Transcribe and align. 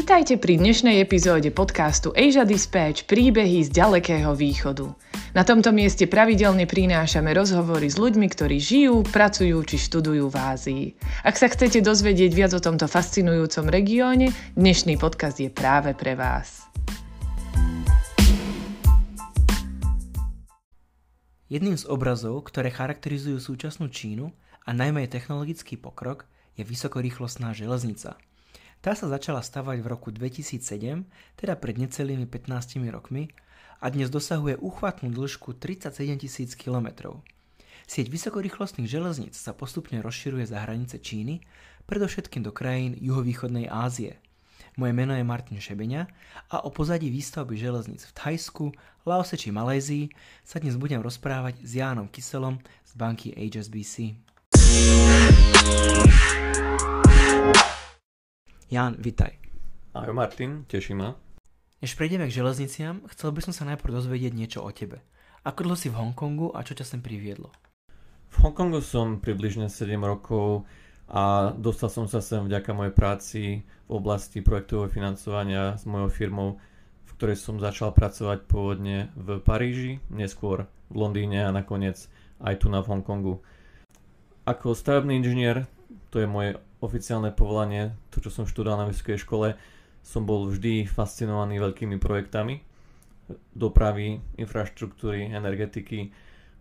Vítajte 0.00 0.40
pri 0.40 0.56
dnešnej 0.56 0.96
epizóde 1.04 1.52
podcastu 1.52 2.08
Asia 2.16 2.48
Dispatch 2.48 3.04
príbehy 3.04 3.68
z 3.68 3.84
ďalekého 3.84 4.32
východu. 4.32 4.96
Na 5.36 5.44
tomto 5.44 5.76
mieste 5.76 6.08
pravidelne 6.08 6.64
prinášame 6.64 7.28
rozhovory 7.36 7.84
s 7.84 8.00
ľuďmi, 8.00 8.24
ktorí 8.32 8.56
žijú, 8.64 9.04
pracujú 9.04 9.60
či 9.60 9.76
študujú 9.76 10.32
v 10.32 10.36
Ázii. 10.40 10.84
Ak 11.20 11.36
sa 11.36 11.52
chcete 11.52 11.84
dozvedieť 11.84 12.32
viac 12.32 12.56
o 12.56 12.64
tomto 12.64 12.88
fascinujúcom 12.88 13.68
regióne, 13.68 14.32
dnešný 14.56 14.96
podcast 14.96 15.36
je 15.36 15.52
práve 15.52 15.92
pre 15.92 16.16
vás. 16.16 16.64
Jedným 21.52 21.76
z 21.76 21.84
obrazov, 21.84 22.48
ktoré 22.48 22.72
charakterizujú 22.72 23.36
súčasnú 23.36 23.92
Čínu 23.92 24.32
a 24.64 24.72
najmä 24.72 25.12
technologický 25.12 25.76
pokrok, 25.76 26.24
je 26.56 26.64
vysokorýchlostná 26.64 27.52
železnica– 27.52 28.16
tá 28.80 28.96
sa 28.96 29.12
začala 29.12 29.44
stavať 29.44 29.84
v 29.84 29.86
roku 29.92 30.08
2007, 30.08 31.04
teda 31.36 31.54
pred 31.60 31.76
necelými 31.76 32.24
15 32.24 32.80
rokmi 32.88 33.28
a 33.80 33.92
dnes 33.92 34.08
dosahuje 34.08 34.56
uchvatnú 34.56 35.12
dĺžku 35.12 35.52
37 35.52 36.16
tisíc 36.16 36.56
km. 36.56 37.20
Sieť 37.84 38.08
vysokorýchlostných 38.08 38.88
železníc 38.88 39.36
sa 39.36 39.52
postupne 39.52 40.00
rozširuje 40.00 40.48
za 40.48 40.64
hranice 40.64 40.96
Číny, 40.96 41.44
predovšetkým 41.84 42.40
do 42.40 42.56
krajín 42.56 42.96
juhovýchodnej 42.96 43.68
Ázie. 43.68 44.16
Moje 44.80 44.96
meno 44.96 45.12
je 45.12 45.28
Martin 45.28 45.60
Šebeňa 45.60 46.08
a 46.48 46.64
o 46.64 46.72
pozadí 46.72 47.12
výstavby 47.12 47.60
železníc 47.60 48.08
v 48.08 48.16
Thajsku, 48.16 48.72
Laose 49.04 49.36
či 49.36 49.52
Malézii 49.52 50.08
sa 50.40 50.56
dnes 50.56 50.80
budem 50.80 51.04
rozprávať 51.04 51.60
s 51.60 51.76
Jánom 51.76 52.08
Kyselom 52.08 52.56
z 52.86 52.92
banky 52.96 53.34
HSBC. 53.36 54.16
Jan, 58.70 58.94
vitaj. 59.02 59.34
Ahoj 59.98 60.14
Martin, 60.14 60.62
teší 60.70 60.94
ma. 60.94 61.18
Než 61.82 61.98
prejdeme 61.98 62.30
k 62.30 62.38
železniciam, 62.38 63.02
chcel 63.10 63.34
by 63.34 63.42
som 63.42 63.50
sa 63.50 63.66
najprv 63.66 63.98
dozvedieť 63.98 64.30
niečo 64.30 64.62
o 64.62 64.70
tebe. 64.70 65.02
Ako 65.42 65.66
dlho 65.66 65.74
si 65.74 65.90
v 65.90 65.98
Hongkongu 65.98 66.54
a 66.54 66.62
čo 66.62 66.78
ťa 66.78 66.86
sem 66.86 67.02
priviedlo? 67.02 67.50
V 68.30 68.36
Hongkongu 68.46 68.78
som 68.78 69.18
približne 69.18 69.66
7 69.66 69.98
rokov 70.06 70.70
a 71.10 71.50
dostal 71.50 71.90
som 71.90 72.06
sa 72.06 72.22
sem 72.22 72.46
vďaka 72.46 72.70
mojej 72.70 72.94
práci 72.94 73.42
v 73.66 73.90
oblasti 73.90 74.38
projektového 74.38 74.86
financovania 74.86 75.74
s 75.74 75.82
mojou 75.82 76.06
firmou, 76.06 76.62
v 77.02 77.12
ktorej 77.18 77.42
som 77.42 77.58
začal 77.58 77.90
pracovať 77.90 78.46
pôvodne 78.46 79.10
v 79.18 79.42
Paríži, 79.42 79.98
neskôr 80.14 80.70
v 80.86 80.94
Londýne 80.94 81.42
a 81.42 81.50
nakoniec 81.50 82.06
aj 82.38 82.62
tu 82.62 82.70
na 82.70 82.86
v 82.86 82.94
Hongkongu. 82.94 83.42
Ako 84.46 84.78
stavebný 84.78 85.18
inžinier, 85.18 85.66
to 86.14 86.22
je 86.22 86.30
moje 86.30 86.54
oficiálne 86.80 87.32
povolanie, 87.32 87.92
to 88.08 88.24
čo 88.24 88.32
som 88.32 88.48
študoval 88.48 88.84
na 88.84 88.90
vysokej 88.90 89.20
škole, 89.20 89.56
som 90.00 90.24
bol 90.24 90.48
vždy 90.48 90.88
fascinovaný 90.88 91.60
veľkými 91.60 92.00
projektami 92.00 92.64
dopravy, 93.54 94.18
infraštruktúry, 94.38 95.30
energetiky 95.30 96.10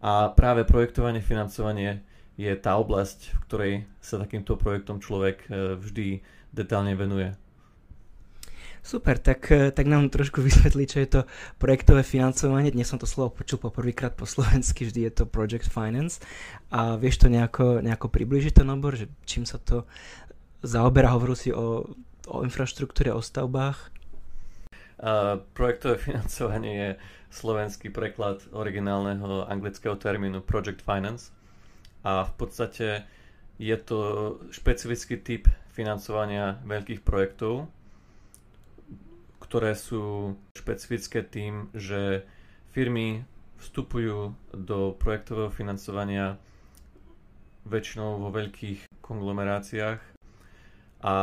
a 0.05 0.29
práve 0.31 0.63
projektovanie, 0.63 1.23
financovanie 1.23 2.03
je 2.39 2.51
tá 2.55 2.79
oblasť, 2.79 3.35
v 3.35 3.39
ktorej 3.49 3.73
sa 3.99 4.21
takýmto 4.21 4.55
projektom 4.55 5.03
človek 5.03 5.43
e, 5.43 5.75
vždy 5.75 6.07
detálne 6.55 6.95
venuje. 6.95 7.35
Super, 8.79 9.19
tak, 9.19 9.51
e, 9.51 9.71
tak 9.71 9.85
nám 9.87 10.09
trošku 10.09 10.41
vysvetli, 10.47 10.87
čo 10.87 10.97
je 11.03 11.09
to 11.09 11.21
projektové 11.59 12.03
financovanie. 12.03 12.71
Dnes 12.71 12.87
som 12.87 12.99
to 12.99 13.05
slovo 13.05 13.35
počul 13.35 13.59
poprvýkrát 13.59 14.15
po 14.15 14.25
slovensky, 14.33 14.87
vždy 14.87 15.09
je 15.09 15.11
to 15.11 15.23
Project 15.27 15.67
Finance. 15.67 16.23
A 16.71 16.95
vieš 16.95 17.21
to 17.21 17.27
nejako, 17.27 17.83
nejako 17.83 18.07
približiť 18.07 18.63
ten 18.63 18.67
obor, 18.71 18.95
že 18.95 19.11
čím 19.27 19.43
sa 19.43 19.59
to 19.59 19.83
zaoberá? 20.63 21.11
Hovoril 21.11 21.35
si 21.35 21.49
o, 21.51 21.83
o 22.27 22.37
infraštruktúre, 22.43 23.11
o 23.11 23.21
stavbách. 23.23 23.91
Uh, 24.99 25.39
projektové 25.55 25.95
financovanie 26.11 26.73
je 26.75 26.89
slovenský 27.29 27.93
preklad 27.93 28.41
originálneho 28.51 29.45
anglického 29.45 29.95
termínu 29.95 30.41
Project 30.41 30.81
Finance 30.81 31.31
a 32.01 32.25
v 32.25 32.33
podstate 32.35 33.05
je 33.59 33.75
to 33.77 33.99
špecifický 34.49 35.19
typ 35.19 35.43
financovania 35.75 36.57
veľkých 36.63 37.03
projektov, 37.03 37.67
ktoré 39.49 39.73
sú 39.73 40.37
špecifické 40.53 41.25
tým, 41.25 41.73
že 41.73 42.21
firmy 42.69 43.25
vstupujú 43.57 44.37
do 44.53 44.93
projektového 44.93 45.49
financovania 45.49 46.37
väčšinou 47.65 48.21
vo 48.21 48.29
veľkých 48.29 49.01
konglomeráciách 49.01 49.99
a 51.01 51.15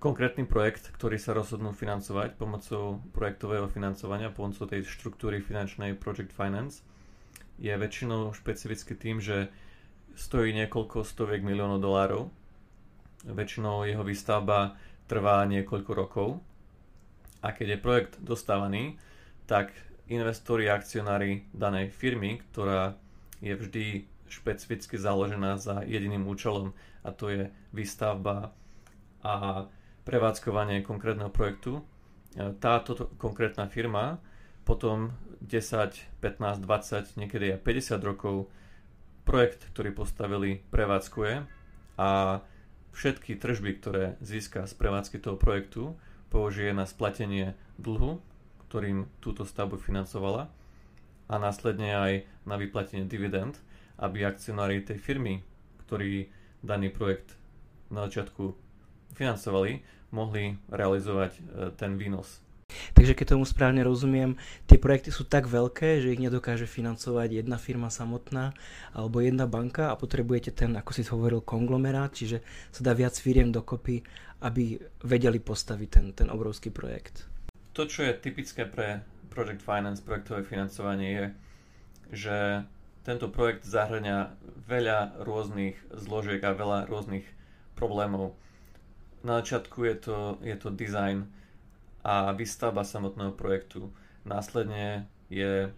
konkrétny 0.00 0.48
projekt, 0.48 0.88
ktorý 0.96 1.20
sa 1.20 1.36
rozhodnú 1.36 1.76
financovať 1.76 2.40
pomocou 2.40 3.04
projektového 3.12 3.68
financovania, 3.68 4.32
pomocou 4.32 4.64
tej 4.64 4.88
štruktúry 4.88 5.44
finančnej 5.44 5.92
Project 5.92 6.32
Finance, 6.32 6.80
je 7.60 7.72
väčšinou 7.72 8.32
špecificky 8.32 8.96
tým, 8.96 9.20
že 9.20 9.52
stojí 10.16 10.56
niekoľko 10.56 11.04
stoviek 11.04 11.44
miliónov 11.44 11.84
dolárov. 11.84 12.32
Väčšinou 13.28 13.84
jeho 13.84 14.00
výstavba 14.00 14.80
trvá 15.06 15.42
niekoľko 15.46 15.92
rokov 15.94 16.28
a 17.42 17.54
keď 17.54 17.76
je 17.76 17.84
projekt 17.84 18.14
dostávaný, 18.22 18.98
tak 19.46 19.70
investori 20.10 20.66
a 20.66 20.78
akcionári 20.78 21.46
danej 21.54 21.94
firmy, 21.94 22.42
ktorá 22.50 22.98
je 23.38 23.54
vždy 23.54 23.84
špecificky 24.26 24.98
založená 24.98 25.58
za 25.58 25.86
jediným 25.86 26.26
účelom 26.26 26.74
a 27.06 27.10
to 27.14 27.30
je 27.30 27.42
výstavba 27.70 28.50
a 29.22 29.66
prevádzkovanie 30.06 30.82
konkrétneho 30.82 31.30
projektu. 31.30 31.82
Táto 32.58 33.10
konkrétna 33.18 33.70
firma 33.70 34.18
potom 34.66 35.14
10, 35.42 36.18
15, 36.18 36.62
20, 36.62 37.18
niekedy 37.22 37.54
aj 37.54 37.60
50 37.62 38.02
rokov 38.02 38.50
projekt, 39.26 39.66
ktorý 39.74 39.94
postavili, 39.94 40.62
prevádzkuje 40.70 41.34
a 41.98 42.10
všetky 42.96 43.36
tržby, 43.36 43.76
ktoré 43.76 44.04
získa 44.24 44.64
z 44.64 44.72
prevádzky 44.72 45.20
toho 45.20 45.36
projektu, 45.36 46.00
použije 46.32 46.72
na 46.72 46.88
splatenie 46.88 47.52
dlhu, 47.76 48.24
ktorým 48.66 49.04
túto 49.20 49.44
stavbu 49.44 49.76
financovala 49.76 50.48
a 51.28 51.34
následne 51.36 51.92
aj 51.92 52.12
na 52.48 52.56
vyplatenie 52.56 53.04
dividend, 53.04 53.60
aby 54.00 54.24
akcionári 54.24 54.80
tej 54.80 54.96
firmy, 54.96 55.44
ktorí 55.86 56.32
daný 56.64 56.88
projekt 56.88 57.36
na 57.92 58.08
začiatku 58.08 58.56
financovali, 59.14 59.84
mohli 60.10 60.56
realizovať 60.72 61.32
e, 61.36 61.40
ten 61.76 62.00
výnos 62.00 62.45
Takže 62.96 63.12
keď 63.12 63.36
tomu 63.36 63.44
správne 63.44 63.84
rozumiem, 63.84 64.40
tie 64.64 64.80
projekty 64.80 65.12
sú 65.12 65.28
tak 65.28 65.52
veľké, 65.52 66.00
že 66.00 66.16
ich 66.16 66.18
nedokáže 66.18 66.64
financovať 66.64 67.44
jedna 67.44 67.60
firma 67.60 67.92
samotná 67.92 68.56
alebo 68.96 69.20
jedna 69.20 69.44
banka 69.44 69.92
a 69.92 70.00
potrebujete 70.00 70.48
ten, 70.56 70.72
ako 70.72 70.90
si 70.96 71.04
hovoril, 71.04 71.44
konglomerát, 71.44 72.16
čiže 72.16 72.40
sa 72.72 72.80
dá 72.80 72.96
viac 72.96 73.12
firiem 73.12 73.52
dokopy, 73.52 74.00
aby 74.40 74.80
vedeli 75.04 75.36
postaviť 75.36 75.88
ten, 75.92 76.06
ten 76.16 76.28
obrovský 76.32 76.72
projekt. 76.72 77.28
To, 77.76 77.84
čo 77.84 78.08
je 78.08 78.16
typické 78.16 78.64
pre 78.64 79.04
Project 79.28 79.60
Finance, 79.60 80.00
projektové 80.00 80.48
financovanie 80.48 81.10
je, 81.12 81.26
že 82.16 82.36
tento 83.04 83.28
projekt 83.28 83.68
zahrňa 83.68 84.32
veľa 84.64 85.20
rôznych 85.20 85.76
zložiek 85.92 86.40
a 86.40 86.56
veľa 86.56 86.88
rôznych 86.88 87.28
problémov. 87.76 88.32
Na 89.20 89.44
začiatku 89.44 89.84
je 89.84 89.96
to, 90.00 90.16
je 90.40 90.56
to 90.56 90.72
design, 90.72 91.28
a 92.06 92.30
výstavba 92.30 92.86
samotného 92.86 93.34
projektu. 93.34 93.90
Následne 94.22 95.10
je 95.26 95.74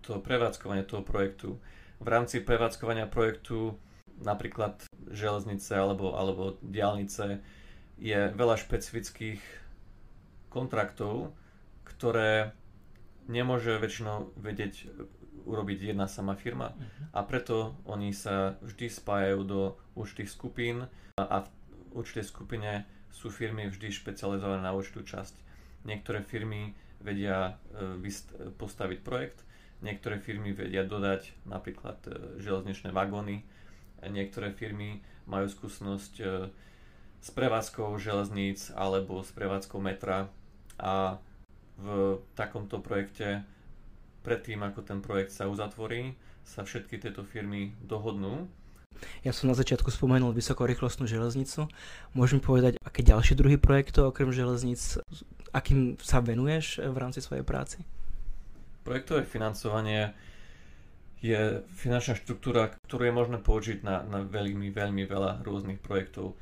to 0.00 0.16
prevádzkovanie 0.24 0.88
toho 0.88 1.04
projektu. 1.04 1.60
V 2.00 2.08
rámci 2.08 2.40
prevádzkovania 2.40 3.04
projektu 3.04 3.76
napríklad 4.24 4.80
železnice 5.12 5.76
alebo, 5.76 6.16
alebo 6.16 6.56
diálnice 6.64 7.44
je 8.00 8.32
veľa 8.32 8.56
špecifických 8.56 9.40
kontraktov, 10.48 11.36
ktoré 11.84 12.56
nemôže 13.28 13.76
väčšinou 13.76 14.32
vedieť 14.40 14.88
urobiť 15.46 15.92
jedna 15.92 16.08
sama 16.10 16.34
firma 16.34 16.74
uh-huh. 16.74 17.14
a 17.14 17.20
preto 17.22 17.76
oni 17.86 18.10
sa 18.10 18.58
vždy 18.64 18.90
spájajú 18.90 19.40
do 19.46 19.60
určitých 19.94 20.30
skupín 20.32 20.76
a, 21.20 21.22
a 21.22 21.36
v 21.44 21.48
určitej 22.02 22.26
skupine 22.26 22.82
sú 23.14 23.30
firmy 23.30 23.70
vždy 23.70 23.94
špecializované 23.94 24.60
na 24.60 24.74
určitú 24.74 25.06
časť. 25.06 25.45
Niektoré 25.86 26.26
firmy 26.26 26.74
vedia 26.98 27.56
e, 27.70 28.10
postaviť 28.58 28.98
projekt, 29.06 29.46
niektoré 29.80 30.18
firmy 30.18 30.50
vedia 30.50 30.82
dodať 30.82 31.30
napríklad 31.46 32.02
e, 32.10 32.42
železničné 32.42 32.90
vagóny, 32.90 33.46
niektoré 34.02 34.50
firmy 34.50 35.00
majú 35.30 35.46
skúsenosť 35.46 36.14
e, 36.18 36.24
s 37.22 37.28
prevádzkou 37.30 37.94
železníc 38.02 38.74
alebo 38.74 39.22
s 39.22 39.30
prevádzkou 39.30 39.78
metra 39.78 40.26
a 40.76 41.22
v 41.76 42.18
takomto 42.34 42.82
projekte 42.82 43.46
predtým, 44.26 44.66
ako 44.66 44.82
ten 44.82 44.98
projekt 44.98 45.30
sa 45.30 45.46
uzatvorí, 45.46 46.18
sa 46.42 46.66
všetky 46.66 46.98
tieto 46.98 47.22
firmy 47.22 47.70
dohodnú 47.84 48.48
Ja 49.24 49.32
som 49.36 49.50
na 49.50 49.56
začiatku 49.56 49.92
spomenul 49.92 50.32
vysokorýchlostnú 50.32 51.04
železnicu. 51.04 51.68
Môžem 52.16 52.40
povedať, 52.40 52.80
aké 52.80 53.04
ďalšie 53.04 53.36
druhy 53.36 53.60
projektov 53.60 54.12
okrem 54.12 54.32
železnic, 54.32 55.00
akým 55.56 55.96
sa 55.96 56.20
venuješ 56.20 56.84
v 56.84 56.96
rámci 57.00 57.24
svojej 57.24 57.40
práci? 57.40 57.80
Projektové 58.84 59.24
financovanie 59.24 60.12
je 61.24 61.64
finančná 61.74 62.14
štruktúra, 62.14 62.76
ktorú 62.84 63.08
je 63.08 63.14
možné 63.16 63.38
použiť 63.40 63.78
na, 63.80 64.04
na 64.04 64.20
veľmi, 64.20 64.68
veľmi 64.68 65.08
veľa 65.08 65.40
rôznych 65.42 65.80
projektov. 65.80 66.36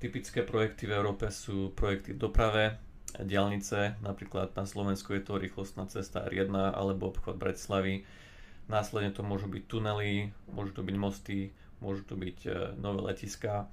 Typické 0.00 0.40
projekty 0.40 0.88
v 0.88 0.96
Európe 0.96 1.28
sú 1.28 1.70
projekty 1.76 2.16
v 2.16 2.22
doprave, 2.24 2.64
diálnice, 3.18 3.98
napríklad 4.00 4.54
na 4.54 4.62
Slovensku 4.62 5.12
je 5.12 5.22
to 5.26 5.36
rýchlostná 5.36 5.90
cesta 5.90 6.22
R1 6.22 6.54
alebo 6.54 7.10
obchod 7.10 7.36
Bratislavy. 7.36 8.06
Následne 8.70 9.10
to 9.10 9.26
môžu 9.26 9.50
byť 9.50 9.62
tunely, 9.66 10.30
môžu 10.46 10.70
to 10.78 10.82
byť 10.86 10.96
mosty, 10.96 11.50
môžu 11.82 12.06
to 12.06 12.14
byť 12.14 12.38
e, 12.46 12.50
nové 12.78 13.02
letiska, 13.02 13.66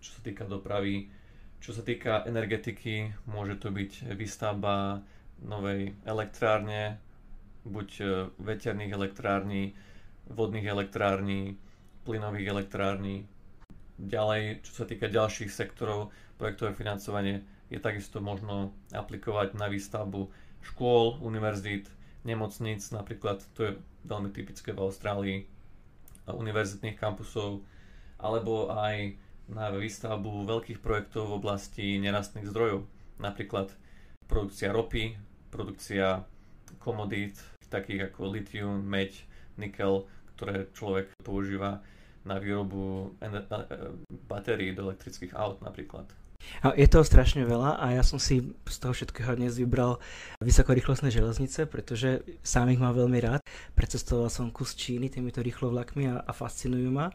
čo 0.00 0.16
sa 0.16 0.20
týka 0.24 0.48
dopravy. 0.48 1.12
Čo 1.58 1.74
sa 1.74 1.82
týka 1.82 2.22
energetiky, 2.24 3.10
môže 3.26 3.58
to 3.58 3.68
byť 3.68 4.14
výstavba 4.14 5.02
novej 5.42 5.94
elektrárne, 6.02 6.98
buď 7.62 7.88
e, 7.98 8.04
veterných 8.38 8.92
elektrární, 8.92 9.74
vodných 10.28 10.66
elektrární, 10.66 11.58
plynových 12.02 12.48
elektrární. 12.48 13.26
Ďalej, 13.98 14.62
čo 14.62 14.72
sa 14.72 14.84
týka 14.86 15.10
ďalších 15.10 15.50
sektorov, 15.50 16.14
projektové 16.38 16.72
financovanie 16.72 17.42
je 17.68 17.76
takisto 17.76 18.22
možno 18.22 18.72
aplikovať 18.90 19.58
na 19.58 19.68
výstavbu 19.68 20.30
škôl, 20.64 21.18
univerzít, 21.20 21.90
nemocníc, 22.24 22.88
napríklad 22.90 23.44
to 23.52 23.60
je 23.62 23.72
veľmi 24.06 24.30
typické 24.30 24.72
v 24.72 24.82
Austrálii, 24.82 25.38
univerzitných 26.28 26.96
kampusov, 26.96 27.64
alebo 28.20 28.68
aj 28.70 29.16
na 29.48 29.72
výstavbu 29.72 30.44
veľkých 30.44 30.80
projektov 30.84 31.32
v 31.32 31.36
oblasti 31.40 31.86
nerastných 31.96 32.48
zdrojov, 32.48 32.84
napríklad 33.16 33.72
produkcia 34.28 34.70
ropy, 34.70 35.16
produkcia 35.48 36.22
komodít, 36.78 37.40
takých 37.72 38.12
ako 38.12 38.32
litium, 38.32 38.80
meď, 38.84 39.24
nikel, 39.56 40.04
ktoré 40.36 40.68
človek 40.72 41.12
používa 41.24 41.80
na 42.28 42.36
výrobu 42.36 43.16
batérií 44.28 44.76
do 44.76 44.92
elektrických 44.92 45.32
aut 45.32 45.64
napríklad. 45.64 46.08
Je 46.78 46.86
toho 46.88 47.04
strašne 47.04 47.44
veľa 47.44 47.76
a 47.82 47.98
ja 47.98 48.02
som 48.06 48.16
si 48.16 48.40
z 48.64 48.76
toho 48.78 48.94
všetkého 48.94 49.36
dnes 49.36 49.58
vybral 49.58 50.00
vysokorýchlostné 50.40 51.10
železnice, 51.10 51.66
pretože 51.66 52.24
sám 52.46 52.72
ich 52.72 52.80
mám 52.80 52.94
veľmi 52.94 53.18
rád. 53.20 53.40
Precestoval 53.74 54.30
som 54.32 54.54
kus 54.54 54.78
Číny 54.78 55.10
týmito 55.10 55.42
rýchlovlakmi 55.42 56.08
a, 56.08 56.22
a 56.24 56.32
fascinujú 56.32 56.88
ma. 56.94 57.10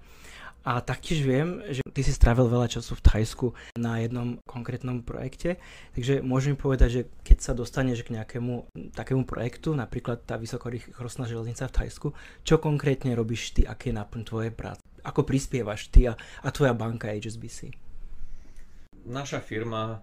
A 0.64 0.80
taktiež 0.80 1.28
viem, 1.28 1.60
že 1.76 1.84
ty 1.92 2.08
si 2.08 2.16
strávil 2.16 2.48
veľa 2.48 2.72
času 2.72 2.96
v 2.96 3.04
Thajsku 3.04 3.48
na 3.76 4.00
jednom 4.00 4.40
konkrétnom 4.48 5.04
projekte, 5.04 5.60
takže 5.92 6.24
môžem 6.24 6.56
povedať, 6.56 6.90
že 6.90 7.02
keď 7.20 7.38
sa 7.44 7.52
dostaneš 7.52 8.08
k 8.08 8.16
nejakému 8.16 8.72
takému 8.96 9.28
projektu, 9.28 9.76
napríklad 9.76 10.24
tá 10.24 10.40
vysokorýchlostná 10.40 11.28
železnica 11.28 11.68
v 11.68 11.76
Thajsku, 11.84 12.08
čo 12.48 12.64
konkrétne 12.64 13.12
robíš 13.12 13.52
ty, 13.52 13.68
aké 13.68 13.92
je 13.92 14.00
náplň 14.00 14.22
tvojej 14.24 14.54
práce? 14.56 14.80
Ako 15.04 15.28
prispievaš 15.28 15.92
ty 15.92 16.08
a, 16.08 16.16
a 16.16 16.48
tvoja 16.48 16.72
banka 16.72 17.12
HSBC? 17.12 17.76
Naša 19.04 19.44
firma 19.44 20.00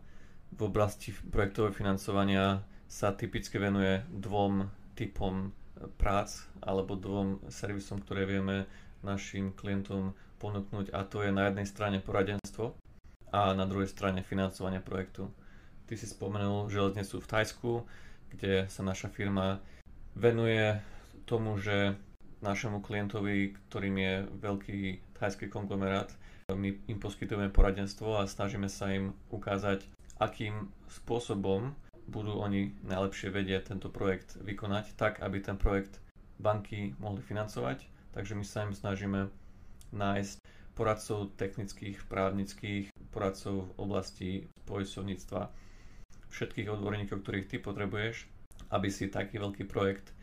v 0.52 0.60
oblasti 0.68 1.16
projektového 1.32 1.72
financovania 1.72 2.60
sa 2.84 3.16
typicky 3.16 3.56
venuje 3.56 4.04
dvom 4.12 4.68
typom 4.92 5.56
prác 5.96 6.44
alebo 6.60 7.00
dvom 7.00 7.48
servisom, 7.48 8.04
ktoré 8.04 8.28
vieme 8.28 8.68
našim 9.00 9.56
klientom 9.56 10.12
ponúknuť 10.40 10.96
a 10.96 11.04
to 11.04 11.20
je 11.20 11.30
na 11.30 11.52
jednej 11.52 11.68
strane 11.68 12.00
poradenstvo 12.00 12.74
a 13.30 13.52
na 13.52 13.68
druhej 13.68 13.92
strane 13.92 14.24
financovanie 14.24 14.80
projektu. 14.80 15.28
Ty 15.86 15.94
si 16.00 16.08
spomenul 16.08 16.72
železnicu 16.72 17.20
v 17.20 17.30
Tajsku, 17.30 17.72
kde 18.32 18.66
sa 18.72 18.80
naša 18.80 19.12
firma 19.12 19.60
venuje 20.16 20.80
tomu, 21.28 21.60
že 21.60 21.94
našemu 22.40 22.80
klientovi, 22.80 23.54
ktorým 23.68 23.96
je 24.00 24.14
veľký 24.40 24.80
thajský 25.20 25.52
konglomerát, 25.52 26.08
my 26.50 26.74
im 26.90 26.98
poskytujeme 26.98 27.52
poradenstvo 27.52 28.18
a 28.18 28.26
snažíme 28.26 28.66
sa 28.66 28.90
im 28.90 29.14
ukázať, 29.30 29.86
akým 30.18 30.72
spôsobom 30.90 31.70
budú 32.10 32.42
oni 32.42 32.74
najlepšie 32.82 33.30
vedieť 33.30 33.70
tento 33.70 33.86
projekt 33.86 34.34
vykonať 34.42 34.98
tak, 34.98 35.22
aby 35.22 35.38
ten 35.38 35.54
projekt 35.54 36.02
banky 36.42 36.98
mohli 36.98 37.22
financovať. 37.22 37.86
Takže 38.10 38.34
my 38.34 38.42
sa 38.42 38.66
im 38.66 38.74
snažíme 38.74 39.30
nájsť 39.92 40.36
poradcov 40.74 41.34
technických, 41.36 42.06
právnických, 42.08 42.88
poradcov 43.12 43.68
v 43.68 43.72
oblasti 43.76 44.30
poisovníctva, 44.64 45.50
všetkých 46.30 46.70
odborníkov, 46.70 47.20
ktorých 47.20 47.50
ty 47.50 47.56
potrebuješ, 47.58 48.24
aby 48.70 48.88
si 48.88 49.10
taký 49.10 49.42
veľký 49.42 49.66
projekt 49.66 50.14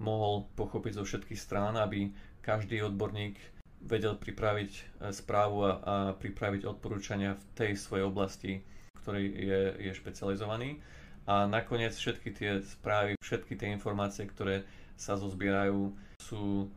mohol 0.00 0.48
pochopiť 0.56 0.92
zo 0.96 1.04
všetkých 1.04 1.40
strán, 1.40 1.76
aby 1.76 2.08
každý 2.40 2.80
odborník 2.80 3.36
vedel 3.84 4.16
pripraviť 4.16 4.72
e, 4.72 4.82
správu 5.12 5.58
a, 5.64 5.70
a 5.70 5.94
pripraviť 6.16 6.64
odporúčania 6.64 7.36
v 7.36 7.44
tej 7.56 7.72
svojej 7.76 8.04
oblasti, 8.04 8.52
ktorý 9.00 9.24
je, 9.24 9.60
je 9.88 9.92
špecializovaný. 9.92 10.80
A 11.28 11.44
nakoniec 11.44 11.92
všetky 11.92 12.32
tie 12.32 12.50
správy, 12.64 13.16
všetky 13.20 13.56
tie 13.56 13.68
informácie, 13.72 14.24
ktoré 14.24 14.64
sa 14.96 15.16
zozbierajú, 15.16 15.92
sú 16.20 16.68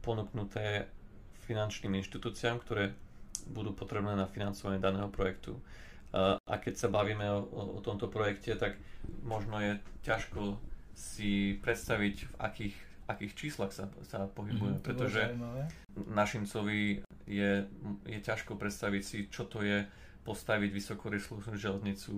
ponúknuté 0.00 0.90
finančným 1.50 1.98
inštitúciám, 1.98 2.62
ktoré 2.62 2.94
budú 3.50 3.74
potrebné 3.74 4.14
na 4.14 4.30
financovanie 4.30 4.78
daného 4.78 5.10
projektu. 5.10 5.58
A 6.14 6.54
keď 6.62 6.74
sa 6.78 6.88
bavíme 6.90 7.26
o, 7.26 7.42
o 7.74 7.80
tomto 7.82 8.06
projekte, 8.06 8.54
tak 8.54 8.78
možno 9.26 9.58
je 9.58 9.82
ťažko 10.06 10.58
si 10.94 11.58
predstaviť, 11.58 12.14
v 12.26 12.34
akých, 12.38 12.76
akých 13.10 13.32
číslach 13.34 13.72
sa, 13.74 13.90
sa 14.06 14.30
pohybuje, 14.30 14.78
mm, 14.78 14.82
pretože 14.84 15.32
našimcovi 16.10 17.02
je, 17.26 17.52
je 18.06 18.18
ťažko 18.20 18.58
predstaviť 18.58 19.02
si, 19.02 19.18
čo 19.30 19.46
to 19.46 19.62
je 19.62 19.86
postaviť 20.26 20.70
vysokorýchlu 20.70 21.40
železnicu, 21.56 22.12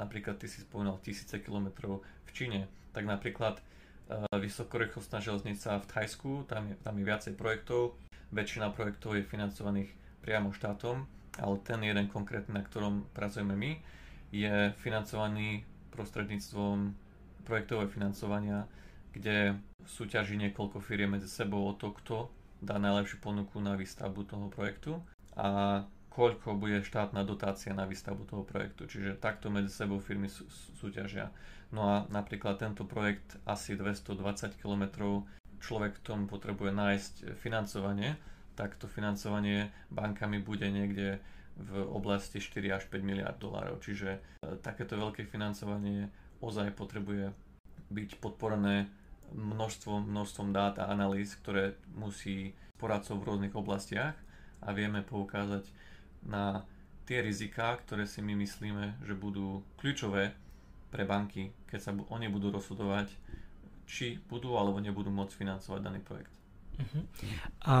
napríklad 0.00 0.40
ty 0.40 0.48
si 0.48 0.64
spomínal 0.64 0.96
tisíce 1.04 1.36
kilometrov 1.42 2.00
v 2.24 2.30
Číne, 2.32 2.60
tak 2.96 3.04
napríklad 3.04 3.60
uh, 3.60 4.24
vysokorýchlostná 4.40 5.20
železnica 5.20 5.76
v 5.82 5.86
Thajsku, 5.92 6.30
tam 6.48 6.72
je, 6.72 6.74
tam 6.80 6.96
je 6.96 7.04
viacej 7.04 7.34
projektov, 7.36 8.00
väčšina 8.32 8.72
projektov 8.72 9.14
je 9.14 9.28
financovaných 9.28 9.92
priamo 10.24 10.50
štátom, 10.50 11.04
ale 11.38 11.54
ten 11.64 11.80
jeden 11.84 12.08
konkrétny, 12.08 12.56
na 12.56 12.64
ktorom 12.64 13.08
pracujeme 13.12 13.56
my, 13.56 13.72
je 14.32 14.72
financovaný 14.80 15.64
prostredníctvom 15.92 16.96
projektového 17.44 17.88
financovania, 17.88 18.64
kde 19.12 19.60
súťaží 19.84 20.40
niekoľko 20.40 20.80
firiem 20.80 21.12
medzi 21.16 21.28
sebou 21.28 21.68
o 21.68 21.76
to, 21.76 21.92
kto 21.92 22.32
dá 22.64 22.80
najlepšiu 22.80 23.20
ponuku 23.20 23.60
na 23.60 23.76
výstavbu 23.76 24.24
toho 24.24 24.46
projektu 24.48 25.02
a 25.36 25.82
koľko 26.12 26.60
bude 26.60 26.84
štátna 26.84 27.24
dotácia 27.24 27.72
na 27.72 27.88
výstavbu 27.88 28.28
toho 28.28 28.44
projektu. 28.44 28.84
Čiže 28.84 29.18
takto 29.18 29.48
medzi 29.48 29.72
sebou 29.72 29.96
firmy 29.96 30.28
sú, 30.28 30.44
súťažia. 30.76 31.32
No 31.72 31.88
a 31.88 31.94
napríklad 32.12 32.60
tento 32.60 32.84
projekt 32.84 33.40
asi 33.48 33.74
220 33.74 34.60
km 34.60 34.84
človek 35.62 36.02
k 36.02 36.04
tomu 36.04 36.26
potrebuje 36.26 36.74
nájsť 36.74 37.14
financovanie, 37.38 38.18
tak 38.58 38.76
to 38.76 38.90
financovanie 38.90 39.70
bankami 39.88 40.42
bude 40.42 40.66
niekde 40.68 41.22
v 41.56 41.70
oblasti 41.88 42.42
4 42.42 42.76
až 42.76 42.84
5 42.90 43.00
miliard 43.00 43.38
dolárov. 43.38 43.80
Čiže 43.80 44.10
e, 44.16 44.20
takéto 44.60 44.98
veľké 44.98 45.24
financovanie 45.24 46.10
ozaj 46.42 46.74
potrebuje 46.74 47.30
byť 47.92 48.10
podporené 48.18 48.88
množstvom, 49.32 50.10
množstvom 50.10 50.48
dát 50.52 50.80
a 50.80 50.90
analýz, 50.90 51.36
ktoré 51.38 51.76
musí 51.94 52.52
poradcov 52.76 53.20
v 53.20 53.26
rôznych 53.30 53.54
oblastiach 53.54 54.16
a 54.60 54.68
vieme 54.74 55.06
poukázať 55.06 55.68
na 56.26 56.66
tie 57.06 57.22
riziká, 57.22 57.78
ktoré 57.82 58.08
si 58.08 58.24
my 58.24 58.34
myslíme, 58.38 59.02
že 59.04 59.14
budú 59.14 59.62
kľúčové 59.78 60.32
pre 60.92 61.08
banky, 61.08 61.52
keď 61.66 61.80
sa 61.80 61.90
oni 61.96 62.28
budú 62.28 62.52
rozhodovať 62.52 63.08
či 63.86 64.18
budú 64.30 64.56
alebo 64.56 64.80
nebudú 64.80 65.12
môcť 65.12 65.34
financovať 65.36 65.80
daný 65.82 66.00
projekt. 66.00 66.32
Uh-huh. 66.80 67.04
A 67.68 67.72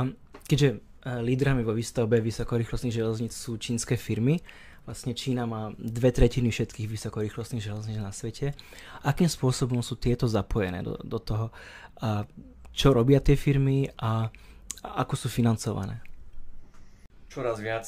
keďže 0.44 0.68
e, 0.68 0.76
lídrami 1.24 1.64
vo 1.64 1.72
výstavbe 1.72 2.20
vysokorýchlostných 2.20 2.92
železníc 2.92 3.32
sú 3.32 3.56
čínske 3.56 3.96
firmy, 3.96 4.42
vlastne 4.84 5.14
Čína 5.14 5.46
má 5.46 5.70
dve 5.78 6.10
tretiny 6.10 6.50
všetkých 6.50 6.90
vysokorýchlostných 6.90 7.62
železníc 7.62 7.98
na 8.02 8.12
svete. 8.12 8.52
Akým 9.06 9.30
spôsobom 9.30 9.80
sú 9.80 9.96
tieto 9.96 10.26
zapojené 10.26 10.82
do, 10.82 10.98
do 11.00 11.18
toho? 11.22 11.54
A 12.02 12.26
čo 12.74 12.90
robia 12.90 13.22
tie 13.22 13.38
firmy 13.38 13.86
a, 14.00 14.26
a 14.82 14.88
ako 15.06 15.14
sú 15.14 15.28
financované? 15.30 16.02
Čoraz 17.30 17.62
viac 17.62 17.86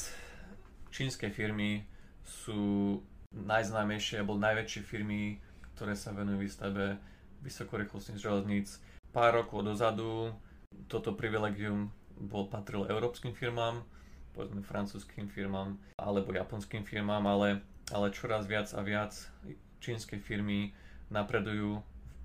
čínske 0.95 1.29
firmy 1.29 1.85
sú 2.23 2.97
najznámejšie 3.35 4.23
alebo 4.23 4.39
najväčšie 4.39 4.81
firmy, 4.87 5.43
ktoré 5.75 5.99
sa 5.99 6.15
venujú 6.15 6.47
výstavbe 6.47 6.97
vysokorýchlostných 7.45 8.19
železníc. 8.19 8.81
Pár 9.13 9.37
rokov 9.37 9.63
dozadu 9.63 10.33
toto 10.89 11.15
privilegium 11.15 11.93
bol 12.19 12.51
patril 12.51 12.89
európskym 12.89 13.37
firmám, 13.37 13.85
povedzme 14.35 14.67
francúzským 14.67 15.31
firmám 15.31 15.79
alebo 16.01 16.35
japonským 16.35 16.83
firmám, 16.83 17.23
ale, 17.29 17.63
ale 17.95 18.11
čoraz 18.11 18.51
viac 18.51 18.73
a 18.75 18.81
viac 18.83 19.15
čínske 19.79 20.19
firmy 20.19 20.75
napredujú 21.13 21.79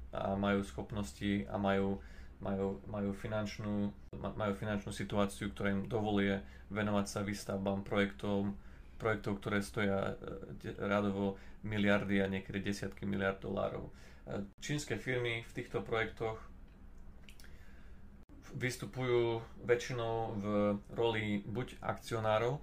a 0.09 0.33
majú 0.33 0.65
schopnosti 0.65 1.45
a 1.45 1.55
majú, 1.61 2.01
majú, 2.41 2.81
majú, 2.89 3.11
finančnú, 3.13 3.93
majú 4.17 4.53
finančnú 4.57 4.89
situáciu, 4.89 5.53
ktorá 5.53 5.75
im 5.75 5.85
dovoluje 5.85 6.41
venovať 6.73 7.05
sa 7.05 7.19
výstavbám 7.21 7.85
projektov, 7.85 8.49
projektov, 8.97 9.38
ktoré 9.38 9.61
stoja 9.61 10.17
e, 10.17 10.73
radovo 10.81 11.38
miliardy 11.61 12.25
a 12.25 12.31
niekedy 12.31 12.63
desiatky 12.63 13.05
miliard 13.05 13.38
dolárov. 13.38 13.89
E, 14.27 14.43
čínske 14.59 14.97
firmy 14.97 15.45
v 15.47 15.51
týchto 15.55 15.85
projektoch 15.85 16.39
vystupujú 18.57 19.45
väčšinou 19.61 20.15
v 20.41 20.45
roli 20.97 21.45
buď 21.45 21.77
akcionárov, 21.85 22.57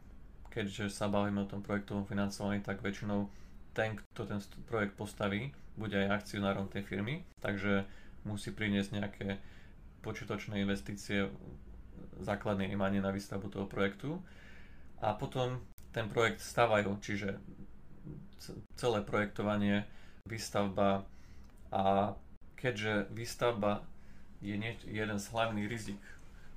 keďže 0.50 0.90
sa 0.90 1.06
bavíme 1.06 1.46
o 1.46 1.50
tom 1.50 1.62
projektovom 1.62 2.04
financovaní, 2.04 2.58
tak 2.58 2.82
väčšinou 2.82 3.30
ten, 3.70 3.94
kto 3.94 4.26
ten 4.26 4.40
projekt 4.66 4.98
postaví, 4.98 5.54
bude 5.76 5.94
aj 5.94 6.24
akcionárom 6.24 6.66
tej 6.72 6.82
firmy, 6.82 7.22
takže 7.44 7.84
musí 8.24 8.50
priniesť 8.50 8.90
nejaké 8.96 9.28
počítočné 10.00 10.58
investície 10.64 11.28
základnej 12.24 12.72
imanie 12.72 13.04
na 13.04 13.12
výstavbu 13.12 13.52
toho 13.52 13.66
projektu. 13.68 14.18
A 15.04 15.12
potom 15.12 15.60
ten 15.92 16.08
projekt 16.08 16.40
stavajú, 16.40 16.96
čiže 17.04 17.36
celé 18.76 19.04
projektovanie, 19.04 19.84
výstavba 20.24 21.04
a 21.76 22.16
keďže 22.56 23.12
výstavba 23.12 23.84
je 24.40 24.56
nie, 24.56 24.72
jeden 24.88 25.20
z 25.20 25.26
hlavných 25.28 25.68
rizik 25.68 26.00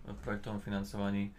v 0.08 0.16
projektovom 0.24 0.64
financovaní, 0.64 1.36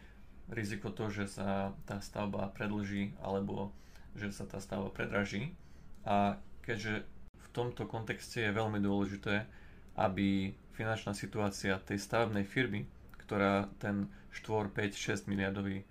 riziko 0.53 0.93
to, 0.93 1.09
že 1.09 1.41
sa 1.41 1.73
tá 1.89 2.05
stavba 2.05 2.53
predlží 2.53 3.17
alebo 3.25 3.73
že 4.13 4.29
sa 4.37 4.45
tá 4.45 4.61
stavba 4.61 4.93
predraží. 4.93 5.57
A 6.05 6.37
keďže 6.61 7.09
v 7.41 7.47
tomto 7.57 7.89
kontexte 7.89 8.45
je 8.45 8.53
veľmi 8.53 8.85
dôležité, 8.85 9.49
aby 9.97 10.53
finančná 10.77 11.17
situácia 11.17 11.81
tej 11.81 11.99
stavebnej 11.99 12.45
firmy, 12.45 12.85
ktorá 13.25 13.71
ten 13.81 14.13
4, 14.37 14.71
5, 14.77 15.25
6 15.25 15.31
miliardový 15.31 15.89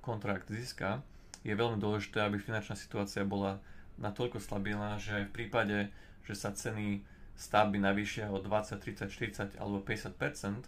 kontrakt 0.00 0.48
získa, 0.48 1.04
je 1.44 1.54
veľmi 1.54 1.76
dôležité, 1.76 2.24
aby 2.24 2.40
finančná 2.40 2.74
situácia 2.74 3.22
bola 3.22 3.60
natoľko 3.98 4.40
stabilná, 4.40 4.96
že 4.96 5.22
aj 5.22 5.24
v 5.30 5.34
prípade, 5.34 5.78
že 6.26 6.34
sa 6.34 6.54
ceny 6.54 7.02
stavby 7.38 7.78
navýšia 7.78 8.34
o 8.34 8.42
20, 8.42 8.82
30, 8.82 9.08
40 9.54 9.62
alebo 9.62 9.78
50% 9.80 10.66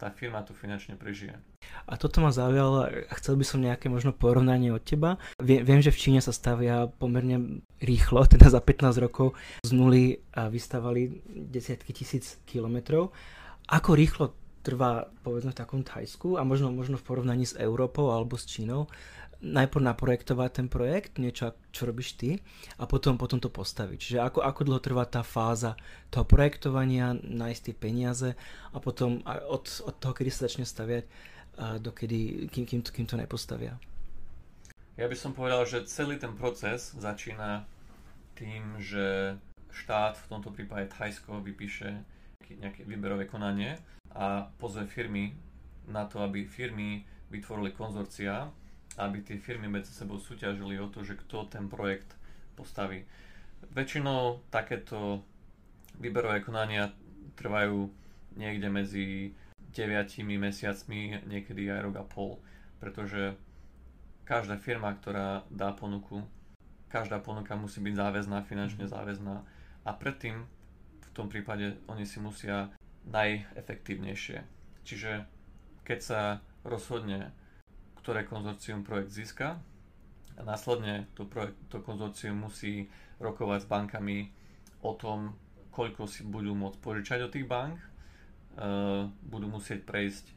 tá 0.00 0.08
firma 0.08 0.40
to 0.40 0.56
finančne 0.56 0.96
prežije. 0.96 1.36
A 1.84 2.00
toto 2.00 2.24
ma 2.24 2.32
zaujalo 2.32 2.88
a 2.88 3.14
chcel 3.20 3.36
by 3.36 3.44
som 3.44 3.60
nejaké 3.60 3.92
možno 3.92 4.16
porovnanie 4.16 4.72
od 4.72 4.80
teba. 4.80 5.20
Viem, 5.36 5.60
viem, 5.60 5.84
že 5.84 5.92
v 5.92 6.00
Číne 6.00 6.20
sa 6.24 6.32
stavia 6.32 6.88
pomerne 6.88 7.60
rýchlo, 7.84 8.24
teda 8.32 8.48
za 8.48 8.64
15 8.64 8.96
rokov 8.96 9.36
z 9.60 9.70
nuly 9.76 10.24
a 10.32 10.48
vystavali 10.48 11.20
desiatky 11.28 11.92
tisíc 11.92 12.40
kilometrov. 12.48 13.12
Ako 13.68 13.92
rýchlo 13.92 14.32
trvá 14.64 15.08
povedzme 15.20 15.52
v 15.52 15.60
takom 15.60 15.80
Thajsku 15.84 16.40
a 16.40 16.44
možno, 16.44 16.72
možno 16.72 16.96
v 16.96 17.04
porovnaní 17.04 17.44
s 17.44 17.56
Európou 17.56 18.12
alebo 18.12 18.40
s 18.40 18.48
Čínou 18.48 18.88
najprv 19.40 19.82
naprojektovať 19.92 20.50
ten 20.52 20.68
projekt, 20.68 21.16
niečo, 21.16 21.56
čo 21.72 21.88
robíš 21.88 22.20
ty, 22.20 22.44
a 22.76 22.84
potom, 22.84 23.16
potom 23.16 23.40
to 23.40 23.48
postaviť. 23.48 23.98
Čiže 23.98 24.18
ako, 24.20 24.44
ako 24.44 24.60
dlho 24.68 24.80
trvá 24.84 25.04
tá 25.08 25.24
fáza 25.24 25.80
toho 26.12 26.28
projektovania, 26.28 27.16
nájsť 27.16 27.62
tie 27.64 27.74
peniaze 27.74 28.30
a 28.70 28.76
potom 28.78 29.24
od, 29.26 29.64
od 29.64 29.94
toho, 29.96 30.12
kedy 30.12 30.28
sa 30.28 30.44
začne 30.46 30.68
staviať, 30.68 31.08
dokedy, 31.60 32.48
kým, 32.48 32.64
kým, 32.64 32.80
kým 32.80 33.06
to 33.08 33.16
nepostavia. 33.20 33.76
Ja 34.96 35.08
by 35.08 35.16
som 35.16 35.32
povedal, 35.32 35.64
že 35.64 35.88
celý 35.88 36.20
ten 36.20 36.32
proces 36.36 36.92
začína 36.96 37.64
tým, 38.36 38.80
že 38.80 39.36
štát, 39.72 40.16
v 40.16 40.28
tomto 40.28 40.52
prípade 40.52 40.88
Thajsko, 40.92 41.44
vypíše 41.44 42.00
nejaké 42.50 42.82
výberové 42.82 43.30
konanie 43.30 43.78
a 44.10 44.50
pozve 44.58 44.90
firmy 44.90 45.30
na 45.86 46.02
to, 46.10 46.18
aby 46.26 46.42
firmy 46.42 47.06
vytvorili 47.30 47.70
konzorcia 47.70 48.50
aby 49.00 49.24
tie 49.24 49.40
firmy 49.40 49.68
medzi 49.68 49.92
sebou 49.92 50.20
súťažili 50.20 50.76
o 50.76 50.92
to, 50.92 51.00
že 51.00 51.16
kto 51.16 51.48
ten 51.48 51.66
projekt 51.66 52.12
postaví. 52.54 53.08
Väčšinou 53.72 54.44
takéto 54.52 55.24
výberové 55.96 56.40
konania 56.44 56.92
trvajú 57.36 57.88
niekde 58.36 58.68
medzi 58.68 59.06
9 59.72 60.24
mesiacmi, 60.36 61.24
niekedy 61.24 61.70
aj 61.70 61.80
rok 61.86 61.96
a 62.00 62.04
pol, 62.04 62.30
pretože 62.82 63.36
každá 64.26 64.58
firma, 64.58 64.94
ktorá 64.94 65.46
dá 65.50 65.70
ponuku, 65.74 66.22
každá 66.90 67.22
ponuka 67.22 67.54
musí 67.54 67.78
byť 67.78 67.94
záväzná, 67.94 68.38
finančne 68.44 68.84
mhm. 68.86 68.92
záväzná 68.92 69.36
a 69.86 69.90
predtým 69.94 70.44
v 71.00 71.08
tom 71.14 71.26
prípade 71.26 71.78
oni 71.90 72.06
si 72.06 72.22
musia 72.22 72.70
najefektívnejšie. 73.08 74.38
Čiže 74.84 75.24
keď 75.82 75.98
sa 75.98 76.20
rozhodne 76.62 77.32
ktoré 78.00 78.24
konzorcium 78.24 78.82
projekt 78.82 79.12
získa 79.12 79.60
a 80.36 80.40
následne 80.42 81.04
to, 81.12 81.28
projekt, 81.28 81.56
to 81.68 81.84
konzorcium 81.84 82.48
musí 82.48 82.88
rokovať 83.20 83.64
s 83.64 83.70
bankami 83.70 84.18
o 84.80 84.96
tom, 84.96 85.36
koľko 85.68 86.08
si 86.08 86.24
budú 86.24 86.56
môcť 86.56 86.78
požičať 86.80 87.18
od 87.28 87.32
tých 87.32 87.46
bank. 87.46 87.76
Uh, 88.60 89.06
budú 89.30 89.46
musieť 89.46 89.86
prejsť 89.86 90.32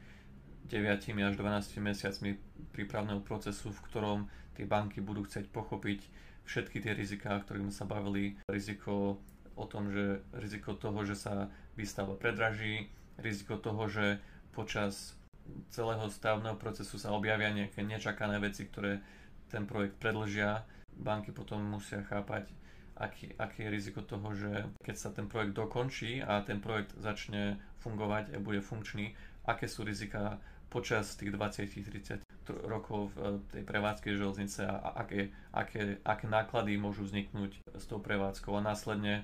9 0.70 1.28
až 1.28 1.34
12 1.36 1.80
mesiacmi 1.82 2.38
prípravného 2.72 3.20
procesu, 3.26 3.72
v 3.74 3.84
ktorom 3.90 4.20
tie 4.56 4.68
banky 4.70 5.02
budú 5.02 5.26
chcieť 5.26 5.50
pochopiť 5.50 6.00
všetky 6.44 6.84
tie 6.84 6.94
riziká, 6.94 7.40
o 7.40 7.44
ktorých 7.44 7.64
sme 7.68 7.74
sa 7.74 7.86
bavili. 7.88 8.38
Riziko 8.48 9.18
o 9.56 9.66
tom, 9.66 9.90
že 9.92 10.24
riziko 10.36 10.76
toho, 10.76 11.04
že 11.08 11.16
sa 11.16 11.48
výstava 11.76 12.16
predraží, 12.16 12.90
riziko 13.20 13.58
toho, 13.58 13.88
že 13.90 14.20
počas 14.54 15.18
celého 15.70 16.08
stavného 16.08 16.56
procesu 16.56 16.96
sa 16.96 17.12
objavia 17.12 17.52
nejaké 17.52 17.84
nečakané 17.84 18.40
veci, 18.40 18.68
ktoré 18.68 19.04
ten 19.52 19.68
projekt 19.68 20.00
predlžia. 20.00 20.64
Banky 20.94 21.34
potom 21.34 21.62
musia 21.62 22.06
chápať, 22.06 22.50
aký, 22.98 23.34
aký 23.38 23.66
je 23.66 23.74
riziko 23.74 24.02
toho, 24.06 24.34
že 24.34 24.70
keď 24.86 24.96
sa 24.96 25.10
ten 25.10 25.26
projekt 25.26 25.58
dokončí 25.58 26.22
a 26.22 26.42
ten 26.46 26.62
projekt 26.62 26.94
začne 27.02 27.58
fungovať 27.82 28.34
a 28.34 28.38
bude 28.40 28.62
funkčný, 28.62 29.18
aké 29.50 29.68
sú 29.68 29.84
rizika 29.84 30.40
počas 30.74 31.14
tých 31.14 31.30
20-30 31.38 32.26
rokov 32.66 33.14
v 33.14 33.38
tej 33.54 33.62
prevádzke 33.62 34.10
železnice 34.10 34.66
a 34.66 35.06
aké, 35.06 35.30
aké, 35.54 36.02
aké 36.02 36.26
náklady 36.26 36.82
môžu 36.82 37.06
vzniknúť 37.06 37.62
s 37.78 37.86
tou 37.86 38.02
prevádzkou 38.02 38.58
a 38.58 38.66
následne 38.66 39.22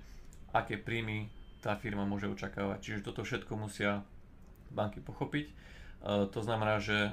aké 0.53 0.77
príjmy 0.77 1.29
tá 1.59 1.73
firma 1.75 2.05
môže 2.05 2.29
očakávať. 2.29 2.79
Čiže 2.79 3.05
toto 3.05 3.25
všetko 3.25 3.53
musia 3.57 4.05
banky 4.69 5.01
pochopiť 5.01 5.49
to 6.05 6.39
znamená, 6.39 6.79
že 6.79 7.11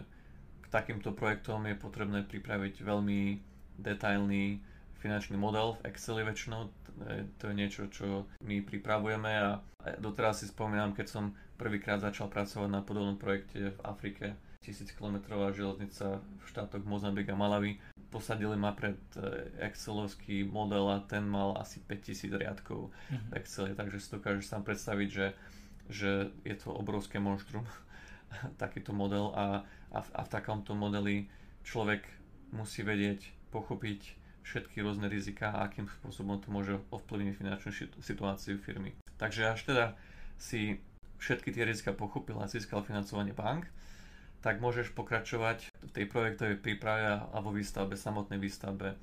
k 0.62 0.66
takýmto 0.70 1.14
projektom 1.14 1.66
je 1.66 1.78
potrebné 1.78 2.26
pripraviť 2.26 2.82
veľmi 2.82 3.20
detailný 3.78 4.58
finančný 4.98 5.38
model 5.38 5.78
v 5.78 5.92
Exceli 5.92 6.26
väčšinou. 6.26 6.72
To 7.38 7.44
je 7.46 7.54
niečo, 7.54 7.86
čo 7.92 8.24
my 8.42 8.64
pripravujeme 8.64 9.30
a 9.30 9.60
doteraz 10.00 10.42
si 10.42 10.50
spomínam, 10.50 10.96
keď 10.96 11.06
som 11.06 11.24
prvýkrát 11.60 12.00
začal 12.00 12.26
pracovať 12.26 12.68
na 12.72 12.80
podobnom 12.82 13.14
projekte 13.20 13.70
v 13.70 13.80
Afrike, 13.84 14.26
1000 14.64 14.90
km 14.98 15.22
železnica 15.54 16.18
v 16.18 16.44
štátoch 16.48 16.82
Mozambik 16.82 17.30
a 17.30 17.38
Malawi. 17.38 17.78
Posadili 18.10 18.58
ma 18.58 18.74
pred 18.74 18.98
e, 19.14 19.46
Excelovský 19.62 20.42
model 20.42 20.90
a 20.90 21.04
ten 21.06 21.22
mal 21.22 21.54
asi 21.54 21.78
5000 21.86 22.34
riadkov 22.34 22.90
v 22.90 23.14
mhm. 23.14 23.30
Exceli, 23.38 23.70
takže 23.78 24.02
si 24.02 24.08
dokážeš 24.10 24.44
sám 24.50 24.62
predstaviť, 24.66 25.08
že, 25.12 25.26
že 25.86 26.10
je 26.42 26.54
to 26.58 26.74
obrovské 26.74 27.22
monštrum 27.22 27.62
takýto 28.62 28.92
model 28.92 29.33
a, 29.35 29.62
a, 29.92 29.99
v, 30.02 30.09
a 30.14 30.21
v 30.25 30.33
takomto 30.33 30.73
modeli 30.73 31.28
človek 31.66 32.06
musí 32.54 32.87
vedieť, 32.87 33.50
pochopiť 33.50 34.00
všetky 34.47 34.78
rôzne 34.78 35.11
rizika 35.11 35.50
a 35.50 35.66
akým 35.66 35.90
spôsobom 35.90 36.38
to 36.38 36.54
môže 36.54 36.78
ovplyvniť 36.95 37.35
finančnú 37.35 37.71
situáciu 37.99 38.62
firmy. 38.62 38.95
Takže 39.18 39.42
až 39.50 39.61
teda 39.66 39.85
si 40.38 40.78
všetky 41.18 41.50
tie 41.50 41.66
rizika 41.66 41.90
pochopil 41.90 42.38
a 42.38 42.47
získal 42.47 42.87
financovanie 42.87 43.35
bank, 43.35 43.66
tak 44.45 44.62
môžeš 44.62 44.95
pokračovať 44.95 45.66
v 45.75 45.90
tej 45.90 46.06
projektovej 46.06 46.62
príprave 46.62 47.18
a 47.18 47.38
vo 47.42 47.50
výstavbe, 47.50 47.99
samotnej 47.99 48.38
výstavbe. 48.38 48.95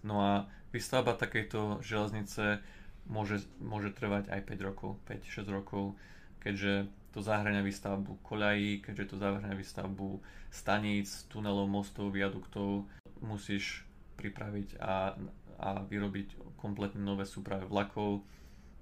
No 0.00 0.24
a 0.24 0.32
výstavba 0.72 1.12
takejto 1.12 1.84
železnice 1.84 2.64
môže, 3.04 3.44
môže 3.60 3.92
trvať 3.92 4.32
aj 4.32 4.40
5 4.48 4.68
rokov, 4.72 4.96
5-6 5.04 5.44
rokov, 5.52 5.98
keďže 6.46 6.86
to 7.10 7.18
zahrania 7.26 7.66
výstavbu 7.66 8.22
koľají, 8.22 8.86
keďže 8.86 9.04
to 9.10 9.16
zahrania 9.18 9.58
výstavbu 9.58 10.22
staníc, 10.54 11.26
tunelov, 11.26 11.66
mostov, 11.66 12.14
viaduktov, 12.14 12.86
musíš 13.18 13.82
pripraviť 14.14 14.78
a, 14.78 15.18
a 15.58 15.68
vyrobiť 15.82 16.54
kompletne 16.54 17.02
nové 17.02 17.26
súpravy 17.26 17.66
vlakov. 17.66 18.22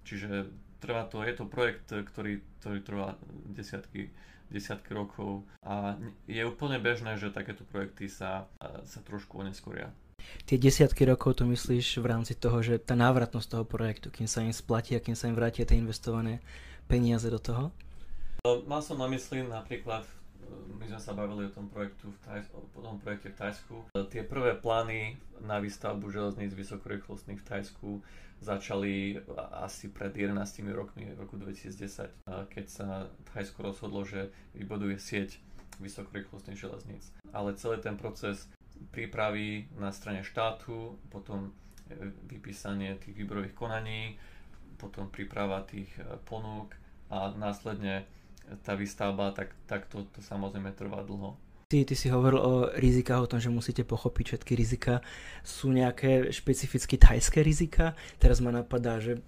Čiže 0.04 0.52
trvá 0.84 1.08
to, 1.08 1.24
je 1.24 1.32
to 1.32 1.48
projekt, 1.48 1.88
ktorý, 1.88 2.44
ktorý 2.60 2.78
trvá 2.84 3.16
desiatky 3.48 4.12
desiatky 4.52 4.94
rokov 4.94 5.42
a 5.64 5.96
je 6.28 6.44
úplne 6.44 6.76
bežné, 6.78 7.16
že 7.16 7.32
takéto 7.32 7.64
projekty 7.66 8.06
sa, 8.06 8.46
sa 8.60 9.00
trošku 9.02 9.40
oneskoria. 9.40 9.90
Tie 10.44 10.60
desiatky 10.60 11.08
rokov 11.08 11.40
to 11.40 11.44
myslíš 11.48 11.98
v 11.98 12.06
rámci 12.06 12.36
toho, 12.36 12.60
že 12.60 12.78
tá 12.78 12.94
návratnosť 12.94 13.48
toho 13.50 13.64
projektu, 13.66 14.08
kým 14.12 14.28
sa 14.28 14.44
im 14.44 14.54
splatí 14.54 14.94
a 14.94 15.02
kým 15.02 15.16
sa 15.16 15.26
im 15.28 15.36
vrátia 15.36 15.66
tie 15.66 15.80
investované 15.80 16.44
peniaze 16.86 17.30
do 17.30 17.38
toho? 17.38 17.70
Mal 18.44 18.80
som 18.84 19.00
na 19.00 19.08
mysli 19.08 19.40
napríklad 19.40 20.04
my 20.78 20.84
sme 20.86 21.00
sa 21.00 21.16
bavili 21.16 21.48
o 21.48 21.52
tom, 21.52 21.72
projektu 21.72 22.12
v 22.12 22.18
Thajs- 22.28 22.52
o 22.52 22.80
tom 22.80 23.00
projekte 23.00 23.32
v 23.32 23.36
Tajsku. 23.40 23.74
Tie 24.12 24.22
prvé 24.24 24.52
plány 24.58 25.16
na 25.40 25.58
výstavbu 25.60 26.12
železníc 26.12 26.52
vysokorýchlostných 26.52 27.40
v 27.40 27.48
Tajsku 27.48 27.90
začali 28.44 29.16
asi 29.64 29.88
pred 29.88 30.12
11 30.12 30.36
rokmi, 30.76 31.08
v 31.08 31.18
roku 31.18 31.40
2010, 31.40 32.28
keď 32.28 32.66
sa 32.68 33.08
Thajsko 33.32 33.64
rozhodlo, 33.64 34.04
že 34.04 34.28
vybuduje 34.52 35.00
sieť 35.00 35.40
vysokorýchlostných 35.80 36.58
železníc. 36.58 37.08
Ale 37.32 37.56
celý 37.56 37.80
ten 37.80 37.96
proces 37.96 38.46
prípravy 38.92 39.70
na 39.80 39.90
strane 39.94 40.20
štátu, 40.26 40.98
potom 41.08 41.50
e, 41.88 42.10
vypísanie 42.30 42.98
tých 43.00 43.16
výborových 43.16 43.56
konaní, 43.56 44.18
potom 44.84 45.08
príprava 45.08 45.64
tých 45.64 45.88
e, 45.96 46.20
ponúk 46.28 46.76
a 47.08 47.32
následne 47.32 48.04
tá 48.60 48.76
výstavba, 48.76 49.32
tak, 49.32 49.56
tak 49.64 49.88
to, 49.88 50.04
to 50.12 50.20
samozrejme 50.20 50.76
trvá 50.76 51.00
dlho. 51.00 51.32
Ty, 51.72 51.88
ty 51.88 51.96
si 51.96 52.12
hovoril 52.12 52.40
o 52.44 52.54
rizikách, 52.76 53.24
o 53.24 53.30
tom, 53.30 53.40
že 53.40 53.48
musíte 53.48 53.88
pochopiť 53.88 54.24
všetky 54.36 54.52
rizika. 54.52 55.00
Sú 55.40 55.72
nejaké 55.72 56.28
špecificky 56.28 57.00
thajské 57.00 57.40
rizika? 57.40 57.96
Teraz 58.20 58.44
ma 58.44 58.52
napadá, 58.52 59.00
že 59.00 59.24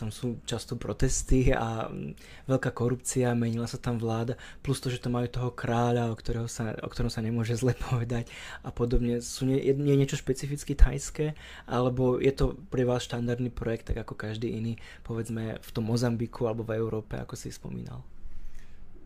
tam 0.00 0.08
sú 0.08 0.40
často 0.48 0.80
protesty 0.80 1.52
a 1.52 1.92
mm, 1.92 2.16
veľká 2.48 2.72
korupcia, 2.72 3.36
menila 3.36 3.68
sa 3.68 3.76
tam 3.76 4.00
vláda, 4.00 4.40
plus 4.64 4.80
to, 4.80 4.88
že 4.88 5.04
to 5.04 5.12
majú 5.12 5.28
toho 5.28 5.52
kráľa, 5.52 6.08
o, 6.08 6.16
ktorého 6.16 6.48
sa, 6.48 6.72
o 6.80 6.88
ktorom 6.88 7.12
sa 7.12 7.20
nemôže 7.20 7.52
zle 7.60 7.76
povedať 7.92 8.32
a 8.64 8.72
podobne. 8.72 9.20
Sú 9.20 9.44
nie, 9.44 9.60
je 9.60 9.76
niečo 9.76 10.16
špecificky 10.16 10.72
thajské, 10.72 11.36
alebo 11.68 12.16
je 12.16 12.32
to 12.32 12.56
pre 12.72 12.88
vás 12.88 13.04
štandardný 13.04 13.52
projekt, 13.52 13.92
tak 13.92 14.00
ako 14.00 14.16
každý 14.16 14.56
iný, 14.56 14.80
povedzme 15.04 15.60
v 15.60 15.70
tom 15.76 15.84
Mozambiku 15.84 16.48
alebo 16.48 16.64
v 16.64 16.80
Európe, 16.80 17.20
ako 17.20 17.36
si 17.36 17.52
spomínal? 17.52 18.00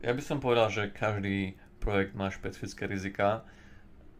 Ja 0.04 0.14
by 0.14 0.22
som 0.22 0.38
povedal, 0.38 0.70
že 0.70 0.94
každý 0.94 1.58
projekt 1.82 2.14
má 2.14 2.30
špecifické 2.30 2.86
rizika. 2.86 3.42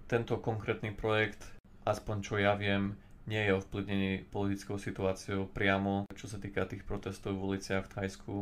Tento 0.09 0.37
konkrétny 0.41 0.93
projekt, 0.93 1.45
aspoň 1.85 2.17
čo 2.25 2.35
ja 2.41 2.57
viem, 2.57 2.97
nie 3.25 3.41
je 3.41 3.57
ovplyvnený 3.57 4.29
politickou 4.29 4.77
situáciou 4.77 5.49
priamo, 5.49 6.05
čo 6.13 6.29
sa 6.29 6.37
týka 6.37 6.69
tých 6.69 6.85
protestov 6.85 7.41
v 7.41 7.57
uliciach 7.57 7.89
v 7.89 7.93
Thajsku, 7.97 8.35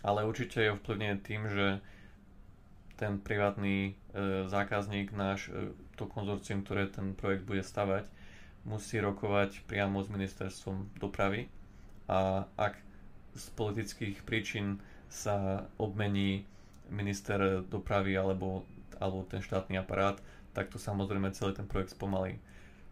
ale 0.00 0.24
určite 0.24 0.64
je 0.64 0.74
ovplyvnený 0.74 1.16
tým, 1.20 1.42
že 1.48 1.66
ten 2.96 3.18
privátny 3.20 3.92
e, 3.92 3.92
zákazník, 4.48 5.12
náš, 5.12 5.50
e, 5.50 5.74
to 5.98 6.08
konzorcium, 6.08 6.64
ktoré 6.64 6.88
ten 6.88 7.12
projekt 7.12 7.44
bude 7.44 7.60
stavať, 7.60 8.08
musí 8.64 8.96
rokovať 8.96 9.66
priamo 9.68 10.00
s 10.00 10.08
ministerstvom 10.08 10.96
dopravy 10.96 11.52
a 12.08 12.48
ak 12.56 12.80
z 13.36 13.44
politických 13.58 14.24
príčin 14.24 14.80
sa 15.10 15.68
obmení 15.76 16.48
minister 16.88 17.60
dopravy 17.66 18.16
alebo, 18.16 18.64
alebo 18.96 19.26
ten 19.28 19.44
štátny 19.44 19.76
aparát, 19.76 20.16
tak 20.54 20.70
to 20.70 20.78
samozrejme 20.78 21.34
celý 21.34 21.52
ten 21.52 21.66
projekt 21.66 21.92
spomalí. 21.92 22.38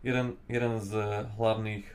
Jeden, 0.03 0.35
jeden 0.51 0.83
z 0.83 0.91
hlavných 1.39 1.87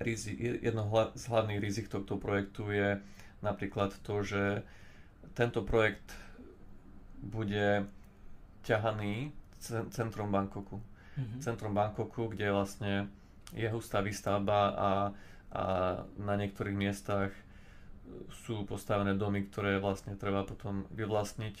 rizik, 0.00 0.40
jedno 0.40 0.88
z 1.12 1.24
hlavných 1.28 1.60
rizik 1.60 1.92
tohto 1.92 2.16
projektu 2.16 2.72
je 2.72 2.96
napríklad 3.44 3.92
to, 4.00 4.24
že 4.24 4.64
tento 5.36 5.60
projekt 5.60 6.16
bude 7.20 7.84
ťahaný 8.64 9.32
centrom 9.92 10.32
Bangkoku. 10.32 10.80
Mm-hmm. 10.80 11.40
Centrom 11.44 11.76
Bangkoku, 11.76 12.32
kde 12.32 12.48
vlastne 12.48 13.12
je 13.52 13.68
hustá 13.68 14.00
výstavba 14.00 14.60
a, 14.72 14.90
a 15.52 15.64
na 16.16 16.34
niektorých 16.40 16.76
miestach 16.76 17.36
sú 18.46 18.64
postavené 18.64 19.14
domy, 19.14 19.46
ktoré 19.46 19.78
vlastne 19.78 20.16
treba 20.16 20.42
potom 20.48 20.88
vyvlastniť. 20.96 21.56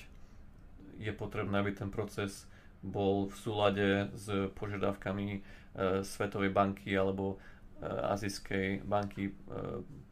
Je 1.00 1.12
potrebné, 1.12 1.60
aby 1.60 1.76
ten 1.76 1.92
proces 1.92 2.48
bol 2.80 3.28
v 3.28 3.36
súlade 3.36 3.88
s 4.16 4.26
požiadavkami 4.56 5.28
e, 5.36 5.40
Svetovej 6.00 6.50
banky 6.50 6.96
alebo 6.96 7.36
e, 7.36 7.86
Azijskej 7.86 8.84
banky 8.88 9.30
e, 9.30 9.32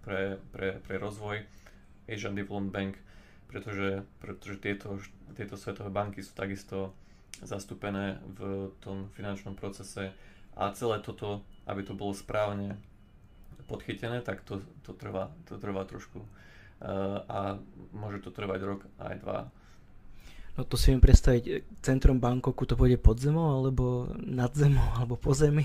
pre, 0.04 0.36
pre, 0.52 0.76
pre 0.84 0.94
rozvoj, 1.00 1.40
Asian 2.08 2.36
Development 2.36 2.72
Bank, 2.72 2.94
pretože, 3.48 4.04
pretože 4.20 4.56
tieto, 4.60 5.00
tieto 5.32 5.56
svetové 5.56 5.88
banky 5.88 6.20
sú 6.20 6.36
takisto 6.36 6.92
zastúpené 7.40 8.20
v 8.36 8.72
tom 8.84 9.08
finančnom 9.16 9.56
procese 9.56 10.12
a 10.58 10.74
celé 10.74 11.00
toto, 11.00 11.46
aby 11.70 11.86
to 11.86 11.94
bolo 11.96 12.12
správne 12.12 12.76
podchytené, 13.68 14.24
tak 14.24 14.42
to, 14.42 14.64
to, 14.82 14.96
trvá, 14.96 15.30
to 15.44 15.60
trvá 15.60 15.84
trošku. 15.84 16.24
A 17.28 17.60
môže 17.94 18.24
to 18.24 18.34
trvať 18.34 18.60
rok 18.64 18.80
aj 18.98 19.14
dva. 19.22 19.38
No 20.58 20.66
to 20.66 20.74
si 20.74 20.90
viem 20.90 20.98
predstaviť, 20.98 21.70
centrom 21.86 22.18
Bangkoku 22.18 22.66
to 22.66 22.74
pôjde 22.74 22.98
pod 22.98 23.22
zemou, 23.22 23.62
alebo 23.62 24.10
nad 24.18 24.50
zemou, 24.58 24.82
alebo 24.98 25.14
po 25.14 25.30
zemi? 25.30 25.62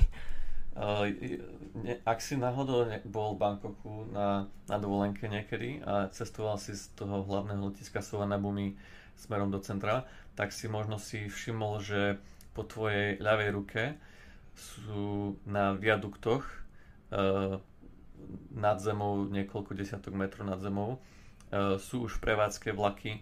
Ak 2.05 2.21
si 2.21 2.37
náhodou 2.37 2.85
bol 3.09 3.33
v 3.33 3.41
Bangkoku 3.41 4.13
na, 4.13 4.45
na 4.69 4.77
dovolenke 4.77 5.25
niekedy 5.25 5.81
a 5.81 6.13
cestoval 6.13 6.61
si 6.61 6.77
z 6.77 6.93
toho 6.93 7.25
hlavného 7.25 7.73
letiska 7.73 8.05
Suvarnabhumi 8.05 8.77
smerom 9.17 9.49
do 9.49 9.57
centra, 9.65 10.05
tak 10.37 10.53
si 10.53 10.69
možno 10.69 11.01
si 11.01 11.25
všimol, 11.25 11.81
že 11.81 12.21
po 12.53 12.61
tvojej 12.61 13.17
ľavej 13.17 13.49
ruke 13.49 13.97
sú 14.53 15.37
na 15.49 15.73
viaduktoch 15.73 16.45
nad 18.53 18.77
zemou, 18.81 19.25
niekoľko 19.29 19.73
desiatok 19.73 20.13
metrov 20.13 20.47
nad 20.47 20.61
zemou, 20.61 20.97
e, 21.49 21.77
sú 21.77 22.07
už 22.07 22.17
prevádzke 22.23 22.73
vlaky, 22.73 23.21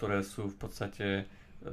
ktoré 0.00 0.24
sú 0.24 0.48
v 0.48 0.56
podstate 0.56 1.06
e, 1.12 1.24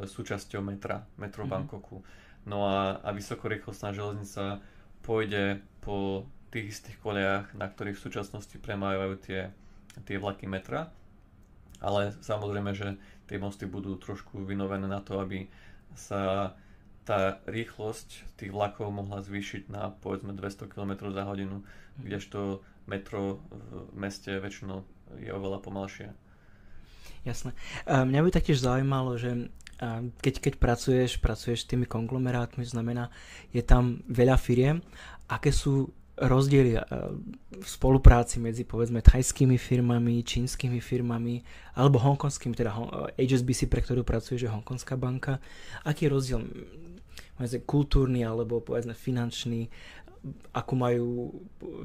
súčasťou 0.03 0.59
metra, 0.59 1.07
metro 1.15 1.47
mm-hmm. 1.47 1.63
Bangkoku. 1.71 2.03
No 2.43 2.67
a, 2.67 2.99
a 2.99 3.15
vysokorýchlostná 3.15 3.95
železnica 3.95 4.59
pôjde 4.99 5.63
po 5.79 6.27
tých 6.51 6.75
istých 6.75 6.99
koliach, 6.99 7.55
na 7.55 7.71
ktorých 7.71 7.95
v 7.95 8.05
súčasnosti 8.11 8.51
premávajú 8.59 9.15
tie, 9.23 9.55
tie 10.03 10.19
vlaky 10.19 10.43
metra. 10.43 10.91
Ale 11.79 12.11
samozrejme, 12.19 12.75
že 12.75 12.99
tie 13.31 13.39
mosty 13.39 13.63
budú 13.63 13.95
trošku 13.95 14.43
vynovené 14.43 14.91
na 14.91 14.99
to, 14.99 15.23
aby 15.23 15.47
sa 15.95 16.51
tá 17.07 17.39
rýchlosť 17.47 18.35
tých 18.35 18.51
vlakov 18.51 18.91
mohla 18.91 19.23
zvýšiť 19.23 19.71
na 19.71 19.95
povedzme 20.03 20.35
200 20.35 20.67
km 20.67 21.07
za 21.15 21.23
hodinu, 21.23 21.63
mhm. 21.63 22.03
kdežto 22.03 22.59
metro 22.91 23.39
v 23.55 23.95
meste 23.95 24.35
väčšinou 24.35 24.83
je 25.15 25.31
oveľa 25.31 25.63
pomalšie. 25.63 26.26
Jasné. 27.27 27.51
Mňa 27.87 28.19
by 28.23 28.29
taktiež 28.31 28.63
zaujímalo, 28.63 29.19
že 29.19 29.51
keď, 30.23 30.33
keď 30.41 30.53
pracuješ, 30.57 31.21
pracuješ 31.21 31.63
s 31.63 31.69
tými 31.69 31.85
konglomerátmi, 31.85 32.65
znamená, 32.65 33.13
je 33.53 33.61
tam 33.61 34.01
veľa 34.09 34.33
firiem, 34.39 34.81
aké 35.29 35.53
sú 35.53 35.93
rozdiely 36.17 36.81
v 37.61 37.67
spolupráci 37.67 38.41
medzi 38.41 38.65
povedzme 38.65 39.05
thajskými 39.05 39.53
firmami, 39.53 40.25
čínskymi 40.25 40.81
firmami 40.81 41.45
alebo 41.77 42.01
hongkonskými, 42.01 42.57
teda 42.57 42.73
HSBC, 43.13 43.69
pre 43.69 43.85
ktorú 43.85 44.01
pracuje, 44.01 44.41
že 44.41 44.49
hongkonská 44.49 44.97
banka. 44.97 45.37
Aký 45.85 46.09
je 46.09 46.13
rozdiel 46.17 46.41
povedzme, 47.37 47.61
kultúrny 47.69 48.25
alebo 48.25 48.65
povedzme 48.65 48.97
finančný, 48.97 49.69
akú 50.57 50.73
majú 50.73 51.37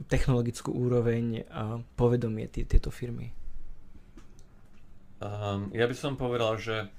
technologickú 0.08 0.72
úroveň 0.72 1.44
a 1.52 1.85
povedomie 1.92 2.48
tieto 2.48 2.88
firmy? 2.88 3.37
Um, 5.22 5.70
ja 5.70 5.87
by 5.87 5.94
som 5.94 6.18
povedal, 6.18 6.58
že 6.58 6.90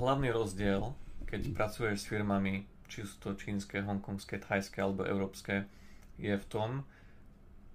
hlavný 0.00 0.32
rozdiel, 0.32 0.96
keď 1.28 1.52
pracuješ 1.52 2.00
s 2.00 2.08
firmami, 2.08 2.64
či 2.88 3.04
sú 3.04 3.20
to 3.20 3.36
čínske, 3.36 3.84
hongkongské, 3.84 4.40
thajské 4.40 4.80
alebo 4.80 5.04
európske, 5.04 5.68
je 6.16 6.32
v 6.32 6.46
tom, 6.48 6.88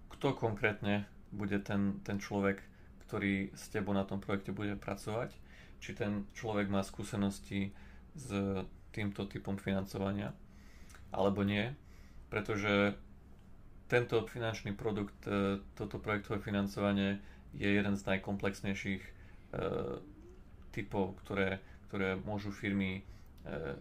kto 0.09 0.33
konkrétne 0.33 1.05
bude 1.29 1.61
ten, 1.61 2.01
ten 2.01 2.17
človek, 2.17 2.57
ktorý 3.05 3.53
s 3.53 3.69
tebou 3.69 3.93
na 3.93 4.01
tom 4.01 4.17
projekte 4.17 4.49
bude 4.49 4.73
pracovať. 4.81 5.29
Či 5.77 5.93
ten 5.93 6.25
človek 6.33 6.73
má 6.73 6.81
skúsenosti 6.81 7.69
s 8.17 8.27
týmto 8.89 9.29
typom 9.29 9.61
financovania 9.61 10.33
alebo 11.13 11.45
nie, 11.45 11.69
pretože 12.33 12.97
tento 13.87 14.25
finančný 14.25 14.73
produkt, 14.73 15.15
e, 15.29 15.61
toto 15.77 16.01
projektové 16.01 16.41
financovanie 16.43 17.21
je 17.55 17.69
jeden 17.69 17.95
z 17.95 18.03
najkomplexnejších 18.03 19.16
typov, 20.77 21.17
ktoré, 21.25 21.57
ktoré 21.89 22.19
môžu 22.21 22.53
firmy 22.53 23.01
e, 23.01 23.01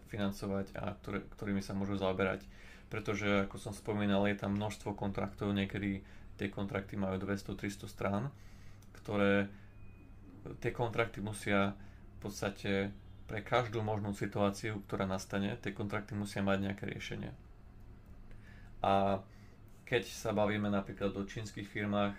financovať 0.08 0.72
a 0.78 0.96
ktoré, 0.96 1.20
ktorými 1.36 1.60
sa 1.60 1.76
môžu 1.76 2.00
zaoberať. 2.00 2.46
Pretože, 2.88 3.44
ako 3.44 3.60
som 3.60 3.72
spomínal, 3.76 4.24
je 4.30 4.38
tam 4.38 4.56
množstvo 4.56 4.96
kontraktov, 4.96 5.52
niekedy 5.52 6.00
tie 6.40 6.48
kontrakty 6.48 6.96
majú 6.96 7.20
200-300 7.20 7.90
strán, 7.90 8.32
ktoré 9.02 9.50
tie 10.62 10.70
kontrakty 10.70 11.18
musia 11.18 11.74
v 12.16 12.30
podstate 12.30 12.94
pre 13.26 13.42
každú 13.42 13.82
možnú 13.82 14.14
situáciu, 14.14 14.78
ktorá 14.86 15.04
nastane, 15.04 15.58
tie 15.58 15.74
kontrakty 15.74 16.14
musia 16.14 16.46
mať 16.46 16.70
nejaké 16.70 16.84
riešenie. 16.86 17.34
A 18.86 19.18
keď 19.82 20.06
sa 20.06 20.30
bavíme 20.30 20.70
napríklad 20.70 21.10
o 21.18 21.26
čínskych 21.26 21.66
firmách 21.66 22.14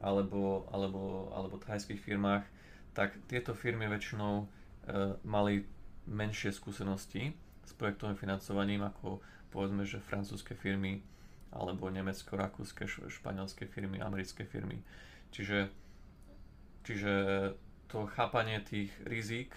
alebo, 0.00 0.64
alebo, 0.72 1.28
alebo 1.36 1.60
thajských 1.60 2.00
firmách, 2.00 2.44
tak 2.94 3.14
tieto 3.30 3.54
firmy 3.54 3.86
väčšinou 3.86 4.34
e, 4.42 4.46
mali 5.22 5.62
menšie 6.10 6.50
skúsenosti 6.50 7.30
s 7.62 7.72
projektovým 7.78 8.18
financovaním 8.18 8.82
ako 8.82 9.22
povedzme, 9.54 9.86
že 9.86 10.02
francúzske 10.02 10.58
firmy 10.58 11.02
alebo 11.50 11.90
nemecko, 11.90 12.38
rakúske, 12.38 12.86
španielské 12.86 13.66
firmy, 13.66 13.98
americké 13.98 14.46
firmy. 14.46 14.78
Čiže, 15.34 15.70
čiže 16.86 17.12
to 17.90 18.06
chápanie 18.06 18.62
tých 18.62 18.94
rizík, 19.02 19.50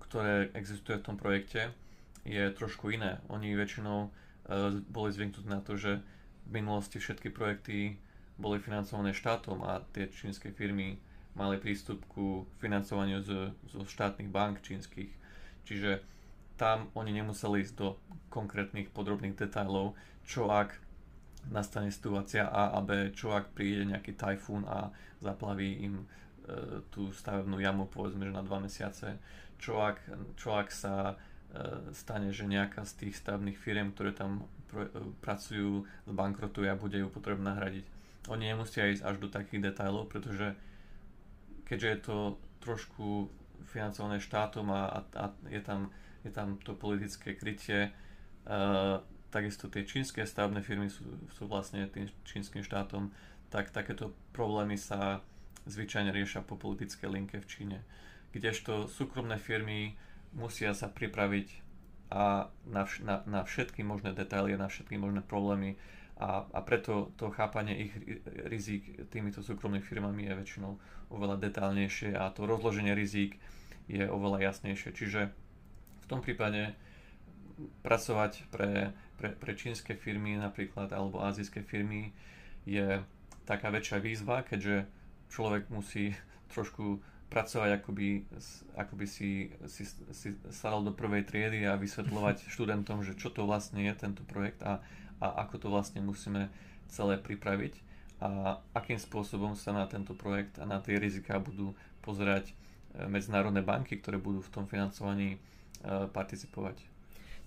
ktoré 0.00 0.48
existuje 0.56 0.96
v 0.96 1.06
tom 1.12 1.16
projekte, 1.20 1.76
je 2.24 2.48
trošku 2.56 2.88
iné. 2.88 3.20
Oni 3.28 3.52
väčšinou 3.52 4.08
uh, 4.08 4.10
boli 4.88 5.12
zvyknutí 5.12 5.44
na 5.44 5.60
to, 5.60 5.76
že 5.76 6.00
v 6.48 6.50
minulosti 6.60 6.96
všetky 6.96 7.28
projekty 7.32 8.00
boli 8.40 8.56
financované 8.56 9.12
štátom 9.12 9.60
a 9.60 9.84
tie 9.92 10.08
čínske 10.08 10.48
firmy 10.56 10.96
mali 11.34 11.56
prístup 11.58 12.02
ku 12.10 12.46
financovaniu 12.58 13.22
zo, 13.22 13.54
zo 13.70 13.80
štátnych 13.86 14.30
bank 14.30 14.62
čínskych. 14.66 15.10
Čiže 15.64 16.02
tam 16.60 16.92
oni 16.92 17.16
nemuseli 17.16 17.64
ísť 17.64 17.74
do 17.78 17.96
konkrétnych 18.28 18.92
podrobných 18.92 19.38
detailov, 19.38 19.96
čo 20.26 20.52
ak 20.52 20.76
nastane 21.48 21.88
situácia 21.88 22.44
A 22.44 22.76
a 22.76 22.80
B, 22.84 23.14
čo 23.16 23.32
ak 23.32 23.56
príde 23.56 23.88
nejaký 23.88 24.12
tajfún 24.12 24.68
a 24.68 24.92
zaplaví 25.24 25.88
im 25.88 26.04
e, 26.04 26.84
tú 26.92 27.08
stavebnú 27.16 27.56
jamu 27.64 27.88
povedzme, 27.88 28.28
že 28.28 28.36
na 28.36 28.44
dva 28.44 28.60
mesiace, 28.60 29.16
čo 29.56 29.80
ak, 29.80 30.04
čo 30.36 30.52
ak 30.52 30.68
sa 30.68 31.16
e, 31.48 31.94
stane, 31.96 32.28
že 32.28 32.44
nejaká 32.44 32.84
z 32.84 33.08
tých 33.08 33.16
stavebných 33.24 33.56
firiem, 33.56 33.96
ktoré 33.96 34.12
tam 34.12 34.44
pr- 34.68 34.92
e, 34.92 35.16
pracujú, 35.24 35.88
zbankrotuje 36.04 36.68
a 36.68 36.76
bude 36.76 37.00
ju 37.00 37.08
potrebné 37.08 37.56
nahradiť. 37.56 37.86
Oni 38.28 38.52
nemusia 38.52 38.92
ísť 38.92 39.04
až 39.08 39.16
do 39.16 39.32
takých 39.32 39.72
detailov, 39.72 40.12
pretože 40.12 40.52
keďže 41.70 41.88
je 41.88 42.00
to 42.02 42.16
trošku 42.58 43.30
financované 43.70 44.18
štátom 44.18 44.66
a, 44.74 44.90
a, 44.90 45.00
a 45.14 45.24
je, 45.46 45.62
tam, 45.62 45.94
je 46.26 46.34
tam 46.34 46.58
to 46.58 46.74
politické 46.74 47.38
krytie, 47.38 47.94
uh, 48.50 48.98
takisto 49.30 49.70
tie 49.70 49.86
čínske 49.86 50.26
stavebné 50.26 50.66
firmy 50.66 50.90
sú, 50.90 51.06
sú 51.30 51.46
vlastne 51.46 51.86
tým 51.86 52.10
čínskym 52.26 52.66
štátom, 52.66 53.14
tak 53.54 53.70
takéto 53.70 54.10
problémy 54.34 54.74
sa 54.74 55.22
zvyčajne 55.70 56.10
riešia 56.10 56.42
po 56.42 56.58
politické 56.58 57.06
linke 57.06 57.38
v 57.38 57.46
Číne. 57.46 57.78
Kdežto 58.34 58.90
súkromné 58.90 59.38
firmy 59.38 59.94
musia 60.34 60.74
sa 60.74 60.90
pripraviť 60.90 61.70
a 62.10 62.50
na, 62.66 62.82
na, 63.06 63.22
na 63.22 63.40
všetky 63.46 63.86
možné 63.86 64.10
detaily, 64.10 64.58
na 64.58 64.66
všetky 64.66 64.98
možné 64.98 65.22
problémy 65.22 65.78
a, 66.20 66.44
a 66.52 66.60
preto 66.60 67.16
to 67.16 67.32
chápanie 67.32 67.88
ich 67.88 67.92
rizik 68.44 69.08
týmito 69.08 69.40
súkromnými 69.40 69.80
firmami 69.80 70.28
je 70.28 70.36
väčšinou 70.36 70.72
oveľa 71.08 71.40
detálnejšie 71.40 72.12
a 72.12 72.28
to 72.30 72.44
rozloženie 72.44 72.92
rizik 72.92 73.40
je 73.88 74.04
oveľa 74.04 74.52
jasnejšie. 74.52 74.92
Čiže 74.92 75.20
v 76.04 76.06
tom 76.06 76.20
prípade 76.20 76.76
pracovať 77.82 78.52
pre 78.52 78.92
pre, 79.20 79.36
pre 79.36 79.52
čínske 79.52 79.92
firmy 79.92 80.40
napríklad 80.40 80.88
alebo 80.96 81.20
azijské 81.20 81.60
firmy 81.60 82.16
je 82.64 83.04
taká 83.44 83.68
väčšia 83.68 84.00
výzva, 84.00 84.40
keďže 84.40 84.88
človek 85.28 85.68
musí 85.68 86.16
trošku 86.48 87.04
pracovať, 87.30 87.78
ako 87.78 87.90
by, 87.94 88.08
ako 88.74 88.94
by 88.96 89.06
si, 89.06 89.54
si, 89.70 89.84
si 89.86 90.28
sadal 90.50 90.82
do 90.82 90.90
prvej 90.96 91.28
triedy 91.28 91.68
a 91.68 91.76
vysvetľovať 91.76 92.42
študentom, 92.56 93.04
že 93.04 93.14
čo 93.14 93.28
to 93.28 93.44
vlastne 93.44 93.84
je 93.84 93.92
tento 93.94 94.24
projekt 94.24 94.64
a, 94.64 94.80
a 95.20 95.44
ako 95.46 95.56
to 95.60 95.66
vlastne 95.68 96.00
musíme 96.02 96.48
celé 96.90 97.20
pripraviť 97.20 97.76
a 98.20 98.60
akým 98.76 99.00
spôsobom 99.00 99.56
sa 99.56 99.72
na 99.72 99.88
tento 99.88 100.12
projekt 100.12 100.60
a 100.60 100.68
na 100.68 100.82
tie 100.82 101.00
riziká 101.00 101.40
budú 101.40 101.72
pozerať 102.04 102.52
e, 102.52 102.54
medzinárodné 103.08 103.64
banky, 103.64 103.96
ktoré 103.96 104.20
budú 104.20 104.44
v 104.44 104.52
tom 104.52 104.64
financovaní 104.68 105.36
e, 105.36 105.38
participovať. 106.12 106.90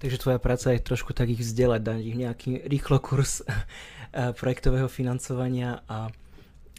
Takže 0.04 0.20
tvoja 0.20 0.36
práca 0.36 0.76
je 0.76 0.84
trošku 0.84 1.16
tak 1.16 1.32
ich 1.32 1.40
vzdelať, 1.40 1.80
dať 1.80 2.00
ich 2.04 2.18
nejaký 2.20 2.52
rýchlo 2.68 3.00
kurz 3.00 3.40
eh, 3.48 4.36
projektového 4.36 4.92
financovania 4.92 5.80
a, 5.88 6.12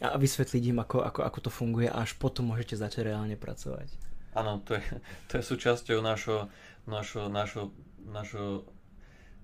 a 0.05 0.07
vysvetliť 0.13 0.63
im, 0.69 0.77
ako, 0.85 1.01
ako, 1.01 1.19
ako 1.25 1.39
to 1.41 1.49
funguje 1.49 1.89
a 1.89 2.05
až 2.05 2.13
potom 2.21 2.53
môžete 2.53 2.77
začať 2.77 3.09
reálne 3.09 3.33
pracovať. 3.33 3.89
Áno, 4.37 4.61
to 4.61 4.77
je, 4.77 4.85
to 5.33 5.41
je 5.41 5.43
súčasťou 5.43 6.05
našo, 6.05 6.53
našo, 6.85 7.25
našo, 7.25 7.73
našo, 8.05 8.61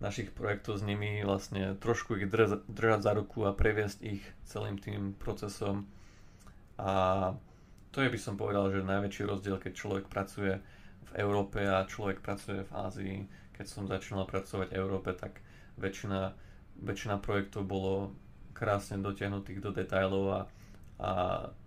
našich 0.02 0.34
projektov 0.34 0.78
s 0.78 0.84
nimi 0.84 1.22
vlastne 1.22 1.78
trošku 1.78 2.18
ich 2.18 2.26
drž, 2.26 2.66
držať 2.66 3.00
za 3.02 3.12
ruku 3.14 3.46
a 3.46 3.54
previesť 3.54 4.02
ich 4.04 4.24
celým 4.44 4.76
tým 4.76 5.14
procesom. 5.14 5.86
A 6.76 7.32
to 7.90 8.02
je 8.02 8.10
by 8.10 8.18
som 8.18 8.34
povedal, 8.34 8.68
že 8.68 8.82
najväčší 8.82 9.24
rozdiel, 9.24 9.56
keď 9.56 9.74
človek 9.74 10.06
pracuje 10.10 10.58
v 11.06 11.12
Európe 11.16 11.62
a 11.62 11.86
človek 11.86 12.20
pracuje 12.20 12.66
v 12.66 12.72
Ázii 12.74 13.18
keď 13.54 13.70
som 13.70 13.86
začínal 13.86 14.26
pracovať 14.26 14.74
v 14.74 14.78
Európe, 14.82 15.14
tak 15.14 15.38
väčšina, 15.78 16.34
väčšina 16.82 17.22
projektov 17.22 17.70
bolo 17.70 18.10
krásne 18.58 18.98
dotiahnutých 18.98 19.62
do 19.62 19.70
detajlov 19.70 20.26
a, 20.26 20.40
a 20.98 21.12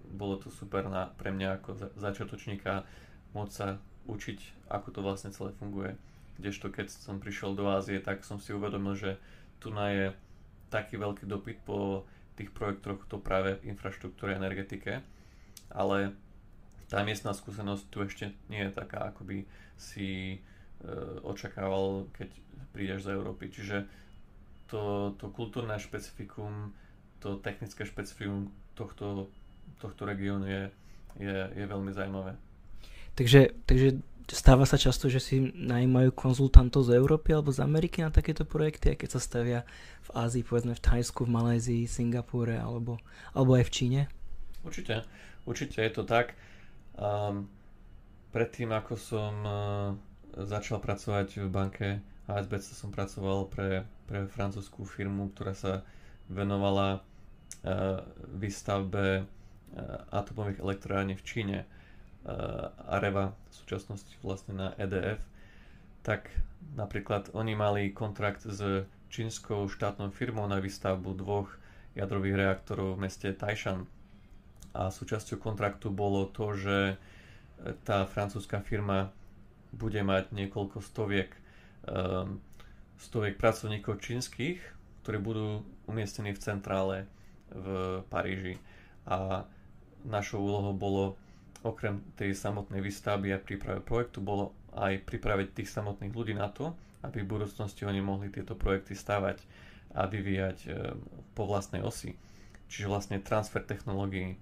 bolo 0.02 0.42
to 0.42 0.50
super 0.50 0.90
na, 0.90 1.06
pre 1.14 1.30
mňa 1.30 1.62
ako 1.62 1.70
za, 1.78 1.88
začiatočníka 1.94 2.82
môcť 3.30 3.54
sa 3.54 3.78
učiť, 4.10 4.38
ako 4.74 4.88
to 4.90 5.00
vlastne 5.06 5.30
celé 5.30 5.54
funguje. 5.54 5.94
Kdežto 6.40 6.70
keď 6.70 6.90
som 6.90 7.22
prišiel 7.22 7.54
do 7.54 7.70
Ázie, 7.70 8.02
tak 8.02 8.26
som 8.26 8.42
si 8.42 8.50
uvedomil, 8.50 8.98
že 8.98 9.16
tu 9.62 9.70
na 9.70 9.90
je 9.90 10.06
taký 10.68 10.98
veľký 10.98 11.30
dopyt 11.30 11.62
po 11.62 12.02
tých 12.34 12.50
projektoch 12.50 13.06
to 13.06 13.22
práve 13.22 13.62
v 13.62 13.70
infraštruktúre 13.70 14.34
energetike, 14.34 15.06
ale 15.70 16.10
tá 16.90 17.06
miestna 17.06 17.30
skúsenosť 17.30 17.84
tu 17.94 18.02
ešte 18.02 18.34
nie 18.50 18.66
je 18.66 18.74
taká, 18.74 19.14
ako 19.14 19.22
by 19.22 19.38
si 19.78 20.42
E, 20.84 21.20
očakával, 21.24 22.12
keď 22.12 22.28
prídeš 22.76 23.08
z 23.08 23.16
Európy. 23.16 23.48
Čiže 23.48 23.88
to, 24.68 25.14
to 25.16 25.32
kultúrne 25.32 25.72
špecifikum, 25.80 26.76
to 27.24 27.40
technické 27.40 27.88
špecifikum 27.88 28.52
tohto, 28.76 29.32
tohto 29.80 30.02
regiónu 30.04 30.44
je, 30.44 30.62
je, 31.24 31.36
je 31.56 31.64
veľmi 31.64 31.88
zaujímavé. 31.88 32.36
Takže, 33.16 33.56
takže 33.64 34.02
stáva 34.30 34.64
sa 34.64 34.80
často, 34.80 35.12
že 35.12 35.20
si 35.20 35.36
najímajú 35.52 36.14
konzultantov 36.16 36.88
z 36.88 36.96
Európy 36.96 37.36
alebo 37.36 37.52
z 37.52 37.60
Ameriky 37.60 38.00
na 38.00 38.08
takéto 38.08 38.48
projekty, 38.48 38.94
aj 38.94 39.04
keď 39.04 39.08
sa 39.12 39.20
stavia 39.20 39.60
v 40.08 40.10
Ázii, 40.16 40.46
povedzme 40.46 40.72
v 40.72 40.84
Thajsku, 40.84 41.28
v 41.28 41.34
Malézii, 41.34 41.82
Singapúre 41.84 42.56
alebo, 42.56 42.96
alebo 43.36 43.58
aj 43.58 43.68
v 43.68 43.74
Číne? 43.74 44.00
Určite, 44.64 45.04
určite 45.44 45.84
je 45.84 45.92
to 45.92 46.08
tak. 46.08 46.32
Um, 46.96 47.52
predtým, 48.32 48.72
ako 48.72 48.96
som 48.96 49.32
uh, 49.44 49.54
začal 50.40 50.80
pracovať 50.80 51.44
v 51.44 51.48
banke 51.52 51.88
ASBC 52.24 52.72
som 52.72 52.88
pracoval 52.88 53.52
pre, 53.52 53.84
pre 54.08 54.24
francúzskú 54.24 54.88
firmu, 54.88 55.28
ktorá 55.36 55.52
sa 55.52 55.84
venovala 56.32 57.00
uh, 57.00 58.00
výstavbe 58.32 59.20
uh, 59.20 59.26
atomových 60.08 60.64
elektrární 60.64 61.20
v 61.20 61.26
Číne 61.26 61.58
Areva 62.88 63.36
v 63.50 63.52
súčasnosti 63.52 64.14
vlastne 64.24 64.56
na 64.56 64.68
EDF 64.80 65.20
tak 66.04 66.28
napríklad 66.76 67.32
oni 67.32 67.56
mali 67.56 67.92
kontrakt 67.92 68.44
s 68.44 68.84
čínskou 69.08 69.68
štátnou 69.72 70.12
firmou 70.12 70.44
na 70.44 70.60
výstavbu 70.60 71.16
dvoch 71.16 71.48
jadrových 71.96 72.36
reaktorov 72.36 72.96
v 72.96 73.08
meste 73.08 73.32
Taishan 73.32 73.88
a 74.74 74.90
súčasťou 74.90 75.38
kontraktu 75.38 75.88
bolo 75.88 76.26
to, 76.26 76.52
že 76.58 76.78
tá 77.86 78.04
francúzska 78.04 78.58
firma 78.60 79.14
bude 79.70 80.02
mať 80.02 80.34
niekoľko 80.34 80.82
stoviek, 80.82 81.30
um, 81.86 82.42
stoviek 82.98 83.38
pracovníkov 83.38 84.02
čínskych, 84.02 84.58
ktorí 85.06 85.18
budú 85.22 85.62
umiestnení 85.86 86.34
v 86.34 86.42
centrále 86.42 86.96
v 87.54 87.66
Paríži. 88.10 88.58
A 89.06 89.46
našou 90.02 90.42
úlohou 90.42 90.74
bolo 90.74 91.04
okrem 91.64 92.04
tej 92.14 92.36
samotnej 92.36 92.84
výstavby 92.84 93.32
a 93.32 93.40
prípravy 93.40 93.80
projektu 93.80 94.20
bolo 94.20 94.52
aj 94.76 95.00
pripraviť 95.08 95.56
tých 95.56 95.72
samotných 95.72 96.12
ľudí 96.12 96.36
na 96.36 96.52
to, 96.52 96.76
aby 97.00 97.24
v 97.24 97.30
budúcnosti 97.40 97.88
oni 97.88 98.04
mohli 98.04 98.28
tieto 98.28 98.52
projekty 98.52 98.92
stavať 98.92 99.40
a 99.96 100.04
vyvíjať 100.04 100.58
e, 100.66 100.68
po 101.32 101.48
vlastnej 101.48 101.80
osi. 101.80 102.12
Čiže 102.68 102.90
vlastne 102.90 103.22
transfer 103.22 103.62
technológií. 103.62 104.36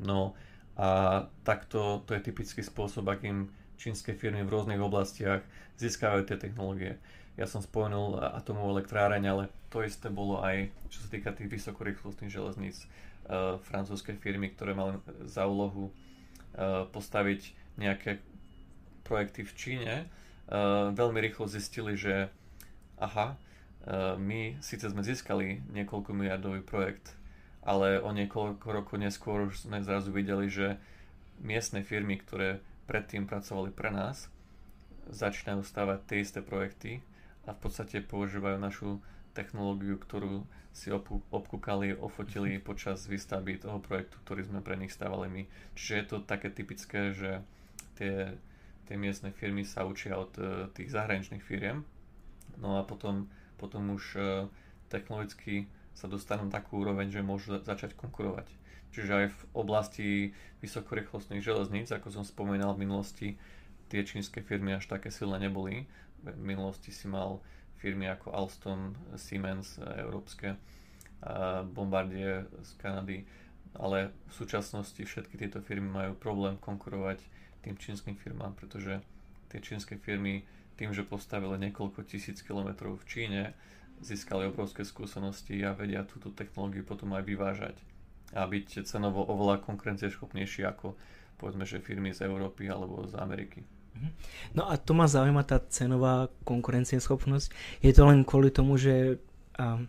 No 0.00 0.34
a 0.74 1.22
takto 1.46 2.02
to 2.02 2.18
je 2.18 2.26
typický 2.26 2.60
spôsob, 2.66 3.06
akým 3.06 3.46
čínske 3.78 4.10
firmy 4.18 4.42
v 4.42 4.52
rôznych 4.52 4.82
oblastiach 4.82 5.46
získavajú 5.78 6.26
tie 6.26 6.36
technológie. 6.38 6.98
Ja 7.34 7.46
som 7.46 7.62
spomenul 7.62 8.18
atomovú 8.18 8.78
elektráreň, 8.78 9.22
ale 9.26 9.44
to 9.70 9.82
isté 9.82 10.10
bolo 10.10 10.42
aj 10.42 10.70
čo 10.90 11.02
sa 11.02 11.08
týka 11.10 11.34
tých 11.34 11.50
vysokorýchlostných 11.50 12.30
železníc. 12.30 12.86
Uh, 13.24 13.56
francúzske 13.64 14.14
firmy, 14.20 14.52
ktoré 14.52 14.76
mali 14.76 15.00
za 15.24 15.48
úlohu 15.48 15.88
postaviť 16.90 17.40
nejaké 17.74 18.22
projekty 19.04 19.44
v 19.44 19.52
Číne, 19.54 19.94
uh, 20.04 20.90
veľmi 20.94 21.20
rýchlo 21.20 21.50
zistili, 21.50 21.94
že 21.94 22.32
aha, 22.96 23.36
uh, 23.36 24.16
my 24.16 24.58
síce 24.64 24.88
sme 24.88 25.04
získali 25.04 25.60
niekoľko 25.74 26.10
miliardový 26.16 26.64
projekt, 26.64 27.12
ale 27.60 28.00
o 28.00 28.10
niekoľko 28.10 28.66
rokov 28.70 28.96
neskôr 28.96 29.50
už 29.50 29.68
sme 29.68 29.84
zrazu 29.84 30.14
videli, 30.14 30.48
že 30.48 30.80
miestne 31.42 31.84
firmy, 31.84 32.16
ktoré 32.16 32.64
predtým 32.88 33.28
pracovali 33.28 33.72
pre 33.72 33.92
nás, 33.92 34.28
začínajú 35.08 35.60
stavať 35.64 35.98
tie 36.08 36.18
isté 36.24 36.40
projekty 36.40 37.04
a 37.44 37.52
v 37.52 37.58
podstate 37.60 38.00
používajú 38.00 38.56
našu 38.56 39.00
technológiu, 39.34 39.98
ktorú 39.98 40.46
si 40.74 40.90
obkúkali, 41.30 41.94
ofotili 41.94 42.58
počas 42.58 43.06
výstavby 43.06 43.62
toho 43.62 43.78
projektu, 43.78 44.18
ktorý 44.26 44.42
sme 44.46 44.58
pre 44.62 44.74
nich 44.74 44.90
stavali 44.90 45.30
my. 45.30 45.42
Čiže 45.78 45.94
je 45.94 46.06
to 46.10 46.16
také 46.22 46.50
typické, 46.50 47.14
že 47.14 47.42
tie, 47.94 48.34
tie 48.90 48.96
miestne 48.98 49.30
firmy 49.30 49.62
sa 49.62 49.86
učia 49.86 50.18
od 50.18 50.34
uh, 50.38 50.66
tých 50.74 50.90
zahraničných 50.90 51.46
firiem, 51.46 51.86
no 52.58 52.78
a 52.78 52.82
potom, 52.82 53.30
potom 53.54 53.94
už 53.94 54.04
uh, 54.18 54.26
technologicky 54.90 55.70
sa 55.94 56.10
dostanú 56.10 56.50
takú 56.50 56.82
úroveň, 56.82 57.06
že 57.10 57.22
môžu 57.22 57.54
začať 57.62 57.94
konkurovať. 57.94 58.50
Čiže 58.94 59.10
aj 59.10 59.26
v 59.30 59.40
oblasti 59.54 60.08
vysokorýchlostných 60.62 61.42
železníc, 61.42 61.90
ako 61.90 62.14
som 62.14 62.24
spomínal 62.26 62.74
v 62.74 62.86
minulosti, 62.86 63.28
tie 63.90 64.02
čínske 64.02 64.42
firmy 64.42 64.74
až 64.74 64.90
také 64.90 65.10
silné 65.10 65.38
neboli. 65.38 65.86
V 66.22 66.34
minulosti 66.38 66.90
si 66.90 67.06
mal 67.06 67.42
firmy 67.84 68.08
ako 68.08 68.32
Alstom, 68.32 68.96
Siemens 69.20 69.76
e, 69.76 69.84
európske, 70.00 70.56
Bombardier 71.72 72.44
z 72.60 72.70
Kanady, 72.76 73.24
ale 73.80 74.12
v 74.28 74.32
súčasnosti 74.36 75.00
všetky 75.00 75.40
tieto 75.40 75.64
firmy 75.64 75.88
majú 75.88 76.12
problém 76.20 76.60
konkurovať 76.60 77.16
tým 77.64 77.80
čínskym 77.80 78.12
firmám, 78.12 78.52
pretože 78.52 79.00
tie 79.48 79.56
čínske 79.60 79.96
firmy 79.96 80.44
tým, 80.76 80.92
že 80.92 81.06
postavili 81.06 81.56
niekoľko 81.64 82.04
tisíc 82.04 82.44
kilometrov 82.44 83.00
v 83.00 83.08
Číne, 83.08 83.42
získali 84.04 84.44
obrovské 84.50 84.84
skúsenosti 84.84 85.64
a 85.64 85.72
vedia 85.72 86.04
túto 86.04 86.28
technológiu 86.28 86.84
potom 86.84 87.14
aj 87.16 87.24
vyvážať 87.24 87.76
a 88.34 88.44
byť 88.44 88.84
cenovo 88.84 89.22
oveľa 89.24 89.62
konkurencieschopnejší 89.62 90.66
ako 90.66 90.98
povedzme, 91.38 91.62
že 91.64 91.82
firmy 91.82 92.10
z 92.10 92.26
Európy 92.26 92.66
alebo 92.66 93.06
z 93.06 93.14
Ameriky. 93.16 93.62
Mhm. 93.94 94.10
No 94.58 94.62
a 94.70 94.74
to 94.76 94.92
ma 94.92 95.06
zaujíma 95.06 95.46
tá 95.46 95.62
cenová 95.70 96.28
konkurencieschopnosť. 96.42 97.54
Je 97.80 97.92
to 97.94 98.02
len 98.06 98.26
kvôli 98.26 98.50
tomu, 98.50 98.74
že 98.74 99.22
um, 99.58 99.86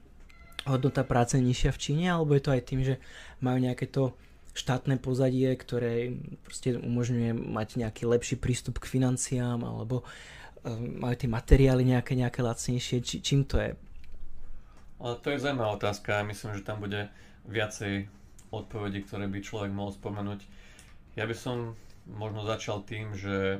hodnota 0.65 1.01
práce 1.05 1.37
je 1.37 1.43
nižšia 1.45 1.71
v 1.73 1.81
Číne, 1.81 2.05
alebo 2.13 2.37
je 2.37 2.43
to 2.45 2.53
aj 2.53 2.61
tým, 2.65 2.81
že 2.85 3.01
majú 3.41 3.57
nejaké 3.61 3.89
to 3.89 4.13
štátne 4.55 4.95
pozadie, 5.01 5.51
ktoré 5.51 6.15
proste 6.47 6.79
umožňuje 6.79 7.35
mať 7.35 7.67
nejaký 7.81 8.07
lepší 8.07 8.35
prístup 8.39 8.79
k 8.79 8.87
financiám, 8.87 9.59
alebo 9.65 10.05
um, 10.63 11.01
majú 11.01 11.15
tie 11.17 11.29
materiály 11.29 11.83
nejaké, 11.83 12.13
nejaké 12.13 12.39
lacnejšie. 12.45 13.01
Či, 13.01 13.15
čím 13.25 13.43
to 13.43 13.57
je? 13.57 13.73
Ale 15.01 15.13
to 15.19 15.27
je 15.33 15.43
zaujímavá 15.43 15.75
otázka. 15.75 16.23
Myslím, 16.23 16.55
že 16.55 16.63
tam 16.63 16.79
bude 16.79 17.11
viacej 17.45 18.07
odpovedí, 18.53 19.03
ktoré 19.03 19.27
by 19.27 19.43
človek 19.43 19.71
mohol 19.75 19.91
spomenúť. 19.91 20.47
Ja 21.19 21.27
by 21.27 21.35
som 21.35 21.75
možno 22.07 22.47
začal 22.47 22.85
tým, 22.87 23.11
že 23.17 23.59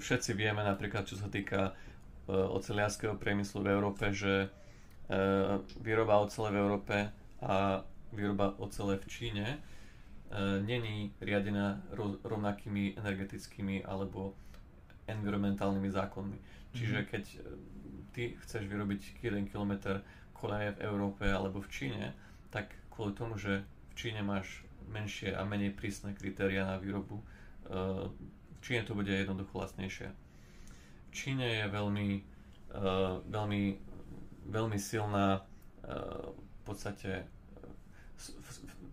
všetci 0.00 0.32
vieme 0.32 0.60
napríklad, 0.60 1.04
čo 1.04 1.16
sa 1.16 1.28
týka 1.28 1.70
eh, 1.70 1.72
oceliarského 2.32 3.14
priemyslu 3.14 3.60
v 3.60 3.70
Európe, 3.70 4.04
že 4.10 4.46
eh, 4.46 4.48
výroba 5.78 6.18
ocele 6.18 6.48
v 6.50 6.58
Európe 6.58 6.96
a 7.40 7.84
výroba 8.10 8.56
ocele 8.58 8.96
v 8.96 9.06
Číne 9.06 9.46
není 10.62 11.10
riadená 11.18 11.82
rovnakými 12.22 12.94
energetickými 12.94 13.82
alebo 13.82 14.38
environmentálnymi 15.10 15.90
zákonmi. 15.90 16.38
Čiže 16.70 16.98
mhm. 17.02 17.06
keď 17.10 17.24
ty 18.10 18.38
chceš 18.38 18.62
vyrobiť 18.66 19.18
1 19.18 19.50
km 19.50 19.98
koleje 20.30 20.78
v 20.78 20.82
Európe 20.86 21.26
alebo 21.26 21.58
v 21.58 21.66
Číne, 21.66 22.14
tak 22.48 22.70
kvôli 22.90 23.10
tomu, 23.12 23.34
že 23.36 23.66
v 23.90 23.94
Číne 23.98 24.22
máš 24.22 24.62
menšie 24.86 25.34
a 25.34 25.42
menej 25.42 25.74
prísne 25.74 26.14
kritéria 26.14 26.62
na 26.62 26.78
výrobu 26.78 27.18
Číne 28.60 28.84
to 28.84 28.92
bude 28.94 29.10
jednoducho 29.10 29.56
lacnejšie. 29.56 30.08
V 31.08 31.10
Číne 31.10 31.46
je 31.46 31.66
veľmi, 31.66 32.08
uh, 32.76 33.18
veľmi, 33.26 33.62
veľmi 34.46 34.78
silná 34.78 35.40
uh, 35.40 36.30
v 36.32 36.60
podstate 36.62 37.24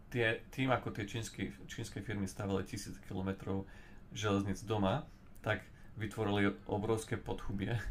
tie, 0.10 0.40
tým, 0.50 0.72
ako 0.72 0.96
tie 0.96 1.06
čínske, 1.06 1.52
čínske 1.68 2.00
firmy 2.02 2.26
stavili 2.26 2.64
tisíc 2.64 2.96
kilometrov 3.06 3.68
železnic 4.16 4.64
doma, 4.64 5.04
tak 5.44 5.62
vytvorili 6.00 6.56
obrovské 6.66 7.20
podchubie 7.20 7.76
uh, 7.76 7.82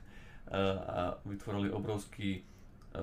a 0.99 1.01
vytvorili 1.29 1.71
obrovský 1.71 2.43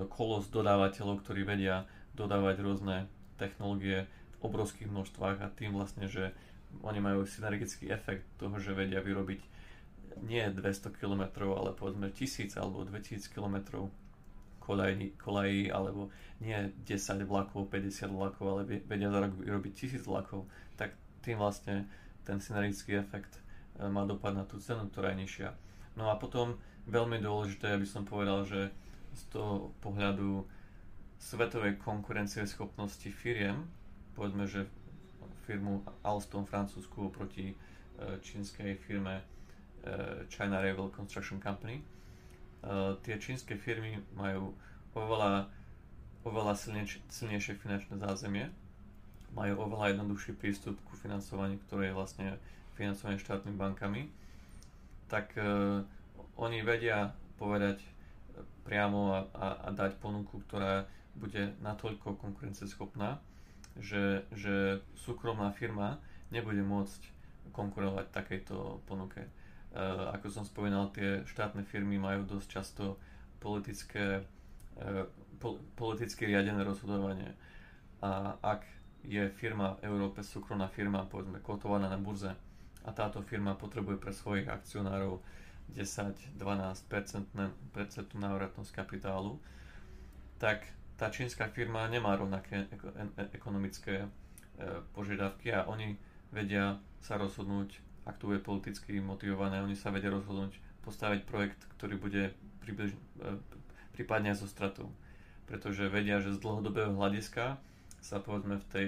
kolos 0.10 0.50
dodávateľov, 0.50 1.22
ktorí 1.22 1.46
vedia 1.46 1.86
dodávať 2.18 2.66
rôzne 2.66 3.06
technológie 3.38 4.10
v 4.10 4.38
obrovských 4.42 4.90
množstvách 4.90 5.38
a 5.42 5.54
tým 5.54 5.78
vlastne, 5.78 6.10
že 6.10 6.34
oni 6.82 7.00
majú 7.00 7.28
synergický 7.28 7.94
efekt 7.94 8.26
toho, 8.42 8.58
že 8.58 8.74
vedia 8.74 9.04
vyrobiť 9.04 9.42
nie 10.26 10.42
200 10.50 10.94
km, 10.94 11.24
ale 11.54 11.74
povedzme 11.74 12.10
1000 12.10 12.54
alebo 12.58 12.86
2000 12.86 13.30
km 13.30 13.90
kolají, 14.64 15.72
alebo 15.72 16.10
nie 16.40 16.72
10 16.88 17.28
vlakov, 17.28 17.68
50 17.68 18.08
vlakov, 18.08 18.46
ale 18.48 18.62
vedia 18.88 19.12
za 19.12 19.20
rok 19.20 19.36
vyrobiť 19.36 20.00
1000 20.00 20.08
vlakov, 20.08 20.48
tak 20.80 20.96
tým 21.20 21.38
vlastne 21.38 21.90
ten 22.24 22.40
synergický 22.40 22.96
efekt 22.96 23.36
e, 23.76 23.88
má 23.92 24.08
dopad 24.08 24.32
na 24.32 24.48
tú 24.48 24.60
cenu, 24.64 24.88
ktorá 24.88 25.12
je 25.12 25.28
nižšia. 25.28 25.50
No 26.00 26.08
a 26.08 26.16
potom 26.16 26.56
veľmi 26.88 27.20
dôležité, 27.20 27.76
aby 27.76 27.84
som 27.84 28.08
povedal, 28.08 28.48
že 28.48 28.72
z 29.14 29.22
toho 29.30 29.76
pohľadu 29.84 30.48
svetovej 31.20 31.80
konkurencie 31.80 32.44
schopnosti 32.48 33.08
firiem, 33.12 33.68
povedzme, 34.16 34.48
že 34.48 34.68
firmu 35.44 35.84
Alstom 36.04 36.46
Francúzsku 36.46 37.12
proti 37.12 37.52
e, 37.52 37.56
čínskej 38.24 38.76
firme 38.80 39.20
e, 39.20 39.24
China 40.32 40.64
Railway 40.64 40.92
Construction 40.96 41.40
Company. 41.44 41.80
E, 41.80 41.84
tie 43.04 43.20
čínske 43.20 43.60
firmy 43.60 44.00
majú 44.16 44.56
oveľa, 44.96 45.52
oveľa 46.24 46.54
silnejšie, 47.12 47.60
finančné 47.60 48.00
zázemie, 48.00 48.48
majú 49.36 49.68
oveľa 49.68 49.98
jednoduchší 49.98 50.40
prístup 50.40 50.80
ku 50.88 50.96
financovaniu, 50.96 51.60
ktoré 51.68 51.92
je 51.92 51.98
vlastne 51.98 52.28
financované 52.74 53.22
štátnymi 53.22 53.58
bankami, 53.58 54.02
tak 55.10 55.38
oni 56.42 56.66
vedia 56.66 57.14
povedať 57.38 57.78
priamo 58.66 59.14
a, 59.14 59.20
a, 59.38 59.48
a 59.62 59.68
dať 59.70 60.02
ponuku, 60.02 60.42
ktorá 60.50 60.90
bude 61.14 61.54
natoľko 61.62 62.18
konkurenceschopná, 62.18 63.22
že, 63.80 64.26
že 64.34 64.82
súkromná 64.98 65.50
firma 65.52 65.98
nebude 66.30 66.62
môcť 66.62 67.02
konkurovať 67.54 68.06
takejto 68.10 68.82
ponuke. 68.86 69.26
Uh, 69.74 70.14
ako 70.14 70.30
som 70.30 70.44
spomínal, 70.46 70.94
tie 70.94 71.26
štátne 71.26 71.66
firmy 71.66 71.98
majú 71.98 72.26
dosť 72.26 72.48
často 72.50 72.84
politické, 73.42 74.22
uh, 74.22 75.06
po, 75.38 75.58
politicky 75.74 76.30
riadené 76.30 76.62
rozhodovanie. 76.62 77.34
A 78.02 78.38
ak 78.42 78.66
je 79.04 79.28
firma 79.36 79.76
v 79.82 79.90
Európe 79.90 80.22
súkromná 80.22 80.70
firma, 80.70 81.10
povedzme 81.10 81.42
kotovaná 81.42 81.90
na 81.90 81.98
burze, 81.98 82.32
a 82.84 82.90
táto 82.92 83.24
firma 83.24 83.56
potrebuje 83.56 83.96
pre 83.96 84.12
svojich 84.12 84.48
akcionárov 84.52 85.24
10-12% 85.72 86.36
návratnosť 88.14 88.72
kapitálu, 88.76 89.40
tak 90.36 90.68
tá 90.98 91.10
čínska 91.10 91.50
firma 91.50 91.90
nemá 91.90 92.14
rovnaké 92.16 92.70
ekonomické 93.34 94.06
e, 94.06 94.08
požiadavky 94.94 95.50
a 95.54 95.66
oni 95.66 95.98
vedia 96.30 96.78
sa 97.02 97.18
rozhodnúť, 97.18 97.82
ak 98.06 98.18
to 98.22 98.30
bude 98.30 98.46
politicky 98.46 99.02
motivované, 99.02 99.62
oni 99.62 99.76
sa 99.76 99.90
vedia 99.90 100.14
rozhodnúť 100.14 100.58
postaviť 100.84 101.22
projekt, 101.26 101.62
ktorý 101.80 101.96
bude 101.98 102.24
približ, 102.62 102.94
e, 102.94 102.98
prípadne 103.98 104.38
zo 104.38 104.46
stratou. 104.46 104.92
Pretože 105.50 105.92
vedia, 105.92 106.24
že 106.24 106.34
z 106.34 106.42
dlhodobého 106.42 106.96
hľadiska 106.96 107.60
sa 108.00 108.18
povedzme 108.20 108.60
v 108.60 108.70
tej 108.72 108.88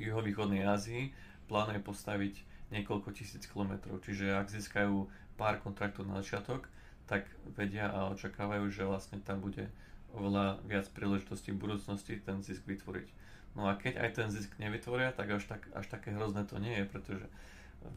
juhovýchodnej 0.00 0.64
Ázii 0.64 1.12
plánuje 1.48 1.80
postaviť 1.84 2.34
niekoľko 2.72 3.12
tisíc 3.12 3.44
kilometrov. 3.44 4.00
Čiže 4.00 4.32
ak 4.32 4.48
získajú 4.48 5.04
pár 5.36 5.60
kontraktov 5.60 6.08
na 6.08 6.24
začiatok, 6.24 6.68
tak 7.04 7.28
vedia 7.52 7.92
a 7.92 8.08
očakávajú, 8.16 8.72
že 8.72 8.88
vlastne 8.88 9.20
tam 9.20 9.44
bude 9.44 9.68
oveľa 10.12 10.60
viac 10.68 10.86
príležitostí 10.92 11.52
v 11.52 11.62
budúcnosti 11.62 12.20
ten 12.20 12.44
zisk 12.44 12.64
vytvoriť. 12.68 13.08
No 13.52 13.68
a 13.68 13.76
keď 13.76 14.00
aj 14.00 14.10
ten 14.16 14.28
zisk 14.32 14.56
nevytvoria, 14.56 15.12
tak 15.12 15.28
až, 15.28 15.44
tak, 15.44 15.68
až 15.76 15.86
také 15.88 16.12
hrozné 16.16 16.48
to 16.48 16.56
nie 16.56 16.72
je, 16.72 16.84
pretože 16.88 17.26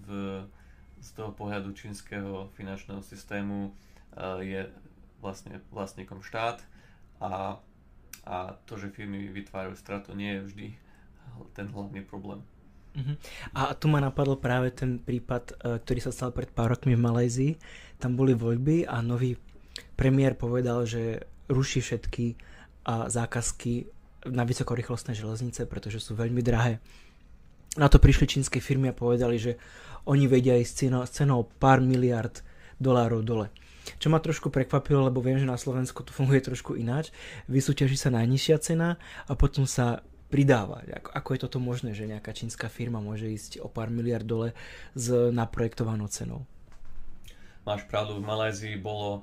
v, 0.04 0.08
z 1.00 1.10
toho 1.16 1.32
pohľadu 1.32 1.72
čínskeho 1.72 2.52
finančného 2.60 3.00
systému 3.00 3.72
uh, 3.72 4.44
je 4.44 4.68
vlastne 5.24 5.64
vlastníkom 5.72 6.20
štát 6.20 6.60
a, 7.24 7.58
a 8.28 8.36
to, 8.68 8.76
že 8.76 8.92
firmy 8.92 9.32
vytvárajú 9.32 9.80
stratu, 9.80 10.12
nie 10.12 10.36
je 10.38 10.42
vždy 10.44 10.68
ten 11.56 11.68
hlavný 11.72 12.04
problém. 12.04 12.44
Uh-huh. 12.96 13.16
A 13.52 13.76
tu 13.76 13.92
ma 13.92 14.00
napadol 14.00 14.40
práve 14.40 14.72
ten 14.72 15.04
prípad, 15.04 15.44
e, 15.52 15.54
ktorý 15.84 16.00
sa 16.00 16.16
stal 16.16 16.32
pred 16.32 16.48
pár 16.48 16.72
rokmi 16.72 16.96
v 16.96 17.04
Malézii. 17.04 17.52
Tam 18.00 18.16
boli 18.16 18.32
voľby 18.32 18.88
a 18.88 19.04
nový 19.04 19.36
premiér 20.00 20.40
povedal, 20.40 20.88
že 20.88 21.28
ruší 21.50 21.82
všetky 21.82 22.38
zákazky 22.88 23.90
na 24.30 24.46
vysokorýchlostné 24.46 25.14
železnice, 25.14 25.66
pretože 25.70 26.02
sú 26.02 26.18
veľmi 26.18 26.42
drahé. 26.42 26.82
Na 27.76 27.92
to 27.92 28.00
prišli 28.00 28.26
čínske 28.26 28.64
firmy 28.64 28.90
a 28.90 28.98
povedali, 28.98 29.36
že 29.38 29.60
oni 30.06 30.26
vedia 30.30 30.56
ísť 30.56 30.90
s 31.06 31.12
cenou 31.22 31.50
pár 31.60 31.82
miliard 31.82 32.46
dolárov 32.78 33.22
dole. 33.26 33.48
Čo 34.02 34.10
ma 34.10 34.18
trošku 34.18 34.50
prekvapilo, 34.50 35.06
lebo 35.06 35.22
viem, 35.22 35.38
že 35.38 35.46
na 35.46 35.58
Slovensku 35.60 36.02
to 36.02 36.10
funguje 36.10 36.42
trošku 36.42 36.74
ináč. 36.74 37.14
Vysúťaží 37.46 37.98
sa 37.98 38.10
najnižšia 38.10 38.58
cena 38.58 38.98
a 39.30 39.34
potom 39.38 39.70
sa 39.70 40.02
pridáva. 40.34 40.82
Ako, 40.90 41.10
ako 41.14 41.30
je 41.36 41.40
toto 41.46 41.60
možné, 41.62 41.94
že 41.94 42.10
nejaká 42.10 42.34
čínska 42.34 42.66
firma 42.66 42.98
môže 42.98 43.30
ísť 43.30 43.62
o 43.62 43.70
pár 43.70 43.94
miliard 43.94 44.26
dole 44.26 44.58
s 44.98 45.14
naprojektovanou 45.30 46.10
cenou? 46.10 46.50
Máš 47.62 47.86
pravdu, 47.86 48.18
v 48.18 48.26
Malézii 48.26 48.78
bolo, 48.78 49.22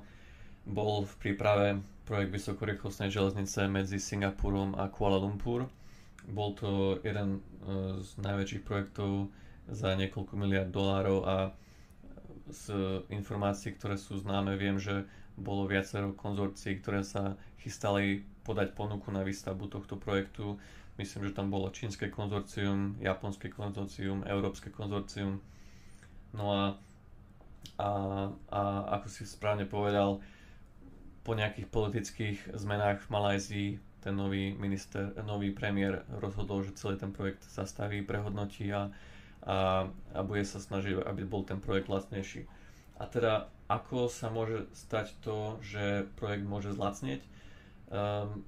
bol 0.65 1.03
v 1.03 1.13
príprave 1.17 1.67
projekt 2.03 2.31
vysokorýchlostnej 2.33 3.09
železnice 3.09 3.67
medzi 3.67 3.97
Singapurom 3.97 4.75
a 4.75 4.87
Kuala 4.87 5.17
Lumpur. 5.17 5.67
Bol 6.25 6.51
to 6.53 6.69
jeden 7.01 7.29
e, 7.33 7.39
z 7.99 8.09
najväčších 8.17 8.63
projektov 8.63 9.27
za 9.65 9.91
niekoľko 9.93 10.33
miliard 10.33 10.67
dolárov 10.67 11.19
a 11.21 11.35
z 12.45 12.71
informácií, 13.09 13.71
ktoré 13.73 13.95
sú 13.95 14.19
známe, 14.19 14.55
viem, 14.55 14.75
že 14.75 15.07
bolo 15.33 15.65
viacero 15.65 16.11
konzorcií, 16.13 16.77
ktoré 16.77 17.01
sa 17.01 17.33
chystali 17.57 18.21
podať 18.43 18.75
ponuku 18.75 19.07
na 19.09 19.23
výstavbu 19.23 19.65
tohto 19.67 19.95
projektu. 19.95 20.59
Myslím, 20.93 21.25
že 21.25 21.33
tam 21.33 21.47
bolo 21.49 21.71
čínske 21.71 22.07
konzorcium, 22.07 22.99
japonské 22.99 23.49
konzorcium, 23.49 24.21
európske 24.23 24.69
konzorcium. 24.69 25.39
No 26.31 26.45
a, 26.51 26.63
a, 27.75 27.89
a 28.51 28.61
ako 28.93 29.07
si 29.07 29.23
správne 29.23 29.65
povedal, 29.65 30.19
po 31.23 31.33
nejakých 31.33 31.67
politických 31.71 32.37
zmenách 32.53 33.07
v 33.07 33.09
Malajzii 33.09 33.69
ten 34.03 34.19
nový 34.19 34.51
minister, 34.59 35.15
nový 35.23 35.55
premiér 35.55 36.03
rozhodol, 36.19 36.67
že 36.67 36.75
celý 36.75 36.99
ten 36.99 37.15
projekt 37.15 37.47
zastaví, 37.47 38.03
prehodnotí 38.03 38.67
a, 38.75 38.91
a, 39.47 39.87
a 40.11 40.19
bude 40.27 40.43
sa 40.43 40.59
snažiť, 40.59 41.07
aby 41.07 41.23
bol 41.23 41.47
ten 41.47 41.63
projekt 41.63 41.87
lacnejší. 41.87 42.43
A 42.99 43.07
teda 43.07 43.47
ako 43.71 44.11
sa 44.11 44.27
môže 44.27 44.67
stať 44.75 45.15
to, 45.23 45.57
že 45.63 46.11
projekt 46.19 46.43
môže 46.43 46.75
zlacnieť? 46.75 47.23
Um, 47.87 48.43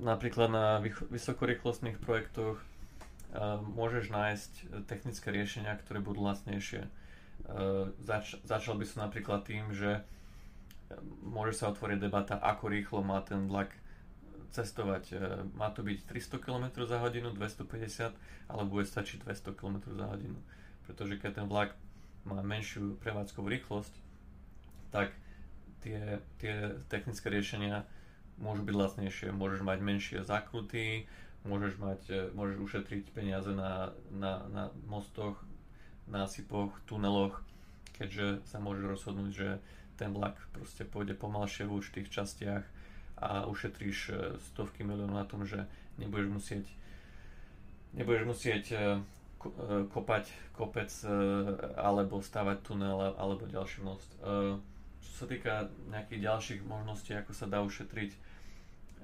napríklad 0.00 0.48
na 0.48 0.80
vysokorýchlostných 1.12 2.00
projektoch 2.00 2.56
um, 2.56 3.60
môžeš 3.76 4.08
nájsť 4.08 4.52
technické 4.88 5.28
riešenia, 5.28 5.76
ktoré 5.84 6.00
budú 6.00 6.24
lacnejšie. 6.24 6.88
Uh, 7.44 7.92
zač- 8.08 8.40
začal 8.48 8.80
by 8.80 8.88
som 8.88 9.04
napríklad 9.04 9.44
tým, 9.44 9.68
že 9.76 10.00
môže 11.24 11.58
sa 11.58 11.72
otvoriť 11.72 11.98
debata, 11.98 12.36
ako 12.38 12.64
rýchlo 12.70 13.00
má 13.00 13.20
ten 13.24 13.48
vlak 13.48 13.72
cestovať. 14.54 15.04
E, 15.10 15.16
má 15.58 15.74
to 15.74 15.82
byť 15.82 16.06
300 16.06 16.38
km 16.38 16.64
za 16.86 17.02
hodinu, 17.02 17.34
250, 17.34 18.14
ale 18.46 18.62
bude 18.62 18.86
stačiť 18.86 19.26
200 19.26 19.58
km 19.58 19.76
za 19.90 20.06
hodinu. 20.14 20.38
Pretože 20.86 21.18
keď 21.18 21.42
ten 21.42 21.46
vlak 21.50 21.74
má 22.22 22.38
menšiu 22.40 22.94
prevádzkovú 23.02 23.50
rýchlosť, 23.50 23.94
tak 24.94 25.10
tie, 25.82 26.22
tie 26.38 26.78
technické 26.86 27.28
riešenia 27.28 27.82
môžu 28.38 28.62
byť 28.62 28.74
lacnejšie. 28.78 29.28
Môžeš 29.34 29.60
mať 29.66 29.78
menšie 29.82 30.18
zákruty, 30.22 31.10
môžeš, 31.42 31.74
mať, 31.82 32.02
e, 32.08 32.20
môžeš 32.32 32.56
ušetriť 32.62 33.04
peniaze 33.10 33.50
na, 33.50 33.90
na, 34.14 34.46
na 34.54 34.64
mostoch, 34.86 35.42
násypoch, 36.06 36.70
tuneloch, 36.86 37.42
keďže 37.96 38.44
sa 38.46 38.60
môže 38.60 38.84
rozhodnúť, 38.84 39.32
že 39.34 39.48
ten 39.96 40.10
vlak 40.12 40.36
proste 40.52 40.84
pôjde 40.84 41.14
pomalšie 41.14 41.66
v 41.66 41.78
určitých 41.78 42.08
častiach 42.10 42.64
a 43.18 43.46
ušetríš 43.46 43.98
e, 44.10 44.14
stovky 44.52 44.82
miliónov 44.82 45.16
na 45.16 45.26
tom, 45.26 45.46
že 45.46 45.62
nebudeš 46.02 46.28
musieť 46.28 46.64
nebudeš 47.94 48.24
musieť 48.26 48.64
e, 48.74 48.76
e, 48.76 48.82
kopať 49.88 50.24
kopec 50.54 50.90
alebo 51.78 52.18
stavať 52.18 52.58
tunel 52.62 53.14
alebo 53.18 53.46
ďalší 53.46 53.82
most. 53.82 54.06
Čo 55.02 55.10
sa 55.14 55.26
týka 55.26 55.70
nejakých 55.90 56.20
ďalších 56.26 56.60
možností, 56.66 57.14
ako 57.14 57.30
sa 57.34 57.46
dá 57.46 57.62
ušetriť, 57.62 58.14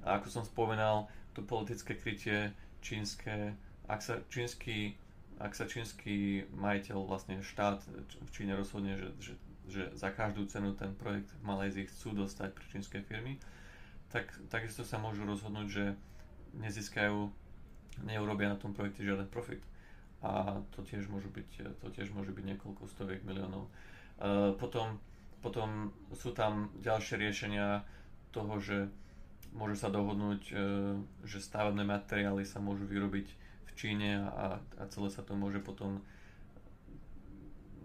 ako 0.03 0.27
som 0.27 0.43
spomenal, 0.43 1.07
to 1.35 1.43
politické 1.43 1.95
krytie 1.95 2.51
čínske, 2.83 3.55
ak 3.87 3.99
sa 3.99 4.19
čínsky, 4.27 4.95
ak 5.39 5.55
sa 5.55 5.67
čínsky 5.67 6.47
majiteľ, 6.55 7.03
vlastne 7.03 7.39
štát 7.39 7.83
v 8.07 8.29
Číne 8.31 8.55
rozhodne, 8.55 8.97
že, 8.97 9.31
že 9.31 9.33
že 9.71 9.83
za 9.95 10.11
každú 10.11 10.45
cenu 10.51 10.75
ten 10.75 10.91
projekt 10.99 11.31
v 11.39 11.47
Malézii 11.47 11.87
chcú 11.87 12.11
dostať 12.11 12.51
pre 12.51 12.65
čínske 12.67 12.99
firmy, 13.07 13.39
tak 14.11 14.27
takisto 14.51 14.83
sa 14.83 14.99
môžu 14.99 15.23
rozhodnúť, 15.23 15.67
že 15.71 15.85
nezískajú, 16.59 17.31
neurobia 18.03 18.51
na 18.51 18.59
tom 18.59 18.75
projekte 18.75 19.07
žiaden 19.07 19.31
profit. 19.31 19.63
A 20.21 20.61
to 20.75 20.85
tiež 20.85 21.09
môžu 21.09 21.33
byť, 21.33 21.79
to 21.81 21.87
tiež 21.89 22.13
môže 22.13 22.29
byť 22.29 22.45
niekoľko 22.53 22.85
stoviek 22.85 23.25
miliónov. 23.25 23.65
Uh, 24.21 24.53
potom, 24.59 25.01
potom 25.41 25.89
sú 26.13 26.35
tam 26.35 26.69
ďalšie 26.83 27.17
riešenia 27.17 27.81
toho, 28.29 28.61
že 28.61 28.85
môžu 29.55 29.81
sa 29.81 29.89
dohodnúť, 29.89 30.41
uh, 30.53 30.99
že 31.25 31.41
stavebné 31.41 31.87
materiály 31.87 32.45
sa 32.45 32.61
môžu 32.61 32.85
vyrobiť 32.85 33.27
v 33.65 33.71
Číne 33.73 34.21
a, 34.21 34.61
a 34.77 34.83
celé 34.93 35.09
sa 35.09 35.25
to 35.25 35.33
môže 35.33 35.57
potom 35.63 36.05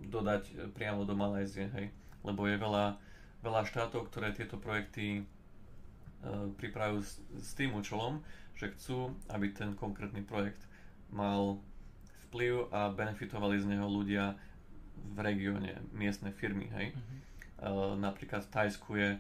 dodať 0.07 0.43
e, 0.49 0.53
priamo 0.71 1.03
do 1.03 1.15
Malézie, 1.19 1.69
hej. 1.75 1.91
Lebo 2.23 2.47
je 2.47 2.59
veľa, 2.59 2.99
veľa 3.43 3.63
štátov, 3.67 4.11
ktoré 4.11 4.35
tieto 4.35 4.59
projekty 4.59 5.23
uh, 5.23 6.51
pripravujú 6.59 7.07
s, 7.07 7.23
s 7.39 7.55
tým 7.55 7.71
účelom, 7.71 8.19
že 8.59 8.75
chcú, 8.75 9.15
aby 9.31 9.55
ten 9.55 9.79
konkrétny 9.79 10.27
projekt 10.27 10.59
mal 11.15 11.63
vplyv 12.27 12.67
a 12.75 12.91
benefitovali 12.91 13.63
z 13.63 13.71
neho 13.71 13.87
ľudia 13.87 14.35
v 15.15 15.19
regióne, 15.23 15.79
miestne 15.95 16.35
firmy, 16.35 16.67
hej. 16.75 16.91
Mm-hmm. 16.91 17.19
Uh, 17.63 17.95
napríklad 17.95 18.43
v 18.43 18.53
Tajsku 18.53 18.91
je 18.99 19.11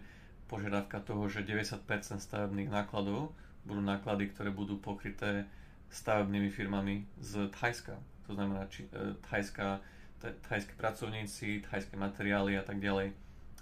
požiadavka 0.51 0.99
toho, 1.07 1.31
že 1.31 1.47
90% 1.47 1.87
stavebných 2.19 2.71
nákladov 2.71 3.31
budú 3.63 3.83
náklady, 3.83 4.35
ktoré 4.35 4.51
budú 4.51 4.79
pokryté 4.79 5.47
stavebnými 5.91 6.51
firmami 6.51 7.07
z 7.23 7.47
Thajska. 7.55 7.95
To 8.27 8.35
znamená, 8.35 8.67
či, 8.67 8.91
uh, 8.91 9.15
thajská 9.31 9.79
thajskí 10.21 10.75
pracovníci, 10.77 11.65
thajské 11.69 11.95
materiály 11.97 12.57
a 12.57 12.65
tak 12.65 12.81
ďalej. 12.81 13.13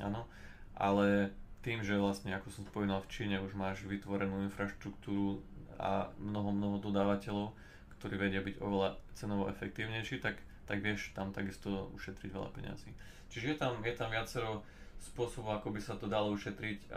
Áno. 0.02 0.26
Ale 0.74 1.30
tým, 1.64 1.80
že 1.80 1.96
vlastne, 1.96 2.34
ako 2.36 2.50
som 2.50 2.64
spomínal, 2.68 3.00
v 3.00 3.10
Číne 3.10 3.36
už 3.40 3.56
máš 3.56 3.86
vytvorenú 3.88 4.44
infraštruktúru 4.44 5.40
a 5.80 6.12
mnoho, 6.20 6.52
mnoho 6.52 6.76
dodávateľov, 6.78 7.56
ktorí 7.98 8.20
vedia 8.20 8.44
byť 8.44 8.60
oveľa 8.60 9.00
cenovo 9.16 9.48
efektívnejší, 9.48 10.20
tak, 10.20 10.38
tak 10.68 10.84
vieš 10.84 11.16
tam 11.16 11.32
takisto 11.32 11.88
ušetriť 11.96 12.30
veľa 12.30 12.50
peňazí. 12.52 12.90
Čiže 13.32 13.46
je 13.54 13.56
tam, 13.56 13.80
je 13.80 13.94
tam 13.96 14.12
viacero 14.12 14.62
spôsobov, 15.00 15.58
ako 15.58 15.74
by 15.74 15.80
sa 15.80 15.94
to 15.96 16.06
dalo 16.06 16.32
ušetriť 16.36 16.92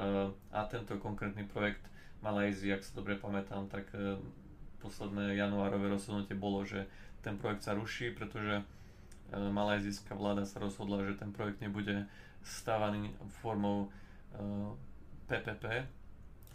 a, 0.51 0.61
tento 0.69 0.99
konkrétny 0.99 1.47
projekt 1.47 1.81
Malajzii, 2.21 2.73
ak 2.73 2.83
sa 2.83 2.97
dobre 2.97 3.13
pamätám, 3.13 3.69
tak 3.69 3.87
e, 3.93 4.17
posledné 4.81 5.37
januárové 5.37 5.85
rozhodnutie 5.85 6.33
bolo, 6.33 6.65
že 6.65 6.89
ten 7.21 7.37
projekt 7.37 7.61
sa 7.61 7.77
ruší, 7.77 8.09
pretože 8.09 8.65
malajzijská 9.33 10.15
vláda 10.15 10.47
sa 10.47 10.63
rozhodla, 10.63 11.03
že 11.03 11.19
ten 11.19 11.35
projekt 11.35 11.59
nebude 11.59 12.07
stávaný 12.43 13.11
formou 13.43 13.91
PPP, 15.27 15.65
e, 15.67 15.87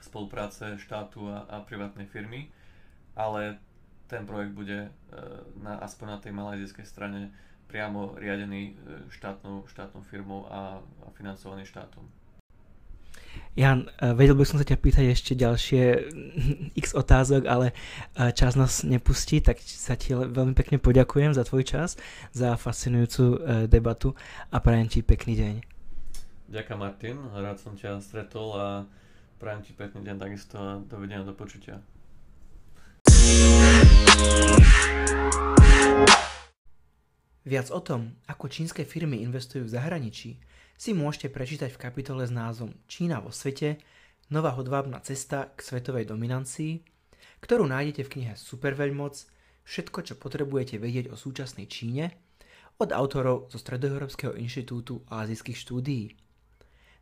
spolupráce 0.01 0.79
štátu 0.79 1.29
a, 1.29 1.45
a 1.49 1.61
privátnej 1.61 2.07
firmy, 2.07 2.49
ale 3.17 3.59
ten 4.07 4.27
projekt 4.27 4.53
bude 4.53 4.89
e, 4.89 4.91
na, 5.61 5.79
aspoň 5.85 6.07
na 6.09 6.19
tej 6.19 6.33
malajzijskej 6.33 6.87
strane 6.89 7.33
priamo 7.69 8.17
riadený 8.17 8.73
e, 8.73 8.75
štátnou, 9.13 9.65
štátnou 9.69 10.03
firmou 10.05 10.49
a, 10.49 10.81
a 10.81 11.09
financovaný 11.13 11.65
štátom. 11.65 12.05
Jan, 13.53 13.85
eh, 13.85 14.17
vedel 14.17 14.33
by 14.33 14.49
som 14.49 14.57
sa 14.57 14.65
ťa 14.65 14.81
pýtať 14.81 15.05
ešte 15.13 15.37
ďalšie 15.37 15.83
x 16.81 16.97
otázok, 16.97 17.45
ale 17.45 17.77
eh, 18.17 18.33
čas 18.33 18.57
nás 18.57 18.81
nepustí, 18.81 19.45
tak 19.45 19.61
sa 19.61 19.93
ti 19.93 20.17
veľmi 20.17 20.57
pekne 20.57 20.81
poďakujem 20.81 21.37
za 21.37 21.45
tvoj 21.45 21.69
čas, 21.69 22.01
za 22.33 22.57
fascinujúcu 22.57 23.25
eh, 23.25 23.37
debatu 23.69 24.17
a 24.49 24.57
prajem 24.57 24.89
ti 24.89 25.01
pekný 25.05 25.37
deň. 25.37 25.55
Ďakujem 26.49 26.79
Martin, 26.81 27.17
rád 27.37 27.61
som 27.61 27.77
ťa 27.77 28.01
stretol 28.01 28.57
a 28.57 28.67
prajem 29.37 29.61
ti 29.69 29.73
pekný 29.77 30.01
deň 30.01 30.17
takisto 30.17 30.57
a 30.57 30.81
dovidenia 30.89 31.21
do 31.21 31.37
počutia. 31.37 31.85
Viac 37.43 37.69
o 37.75 37.81
tom, 37.85 38.17
ako 38.31 38.49
čínske 38.49 38.87
firmy 38.87 39.21
investujú 39.21 39.67
v 39.67 39.75
zahraničí, 39.77 40.41
si 40.83 40.99
môžete 40.99 41.31
prečítať 41.31 41.71
v 41.71 41.79
kapitole 41.79 42.27
s 42.27 42.35
názvom 42.35 42.75
Čína 42.91 43.23
vo 43.23 43.31
svete– 43.31 43.79
nová 44.33 44.57
hodvábna 44.57 45.05
cesta 45.05 45.53
k 45.53 45.61
svetovej 45.61 46.09
dominancii, 46.09 46.81
ktorú 47.45 47.69
nájdete 47.69 48.09
v 48.09 48.13
knihe 48.17 48.33
Superveľmoc 48.33 49.29
všetko, 49.69 49.99
čo 50.09 50.15
potrebujete 50.17 50.81
vedieť 50.81 51.13
o 51.13 51.21
súčasnej 51.21 51.69
Číne 51.69 52.17
od 52.81 52.97
autorov 52.97 53.53
zo 53.53 53.61
Stredoeurópskeho 53.61 54.33
inštitútu 54.41 55.05
azijských 55.13 55.61
štúdií. 55.61 56.17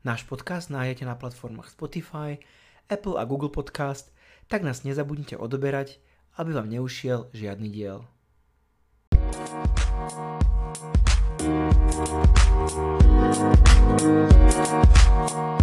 Náš 0.02 0.26
podcast 0.26 0.74
nájdete 0.74 1.06
na 1.06 1.14
platformách 1.14 1.70
Spotify, 1.70 2.42
Apple 2.90 3.14
a 3.14 3.22
Google 3.22 3.54
Podcast, 3.54 4.10
tak 4.50 4.66
nás 4.66 4.82
nezabudnite 4.82 5.38
odoberať, 5.38 6.02
aby 6.34 6.50
vám 6.50 6.66
neušiel 6.66 7.30
žiadny 7.30 7.70
diel. 7.70 8.02
Thank 12.68 13.00
you. 14.02 15.59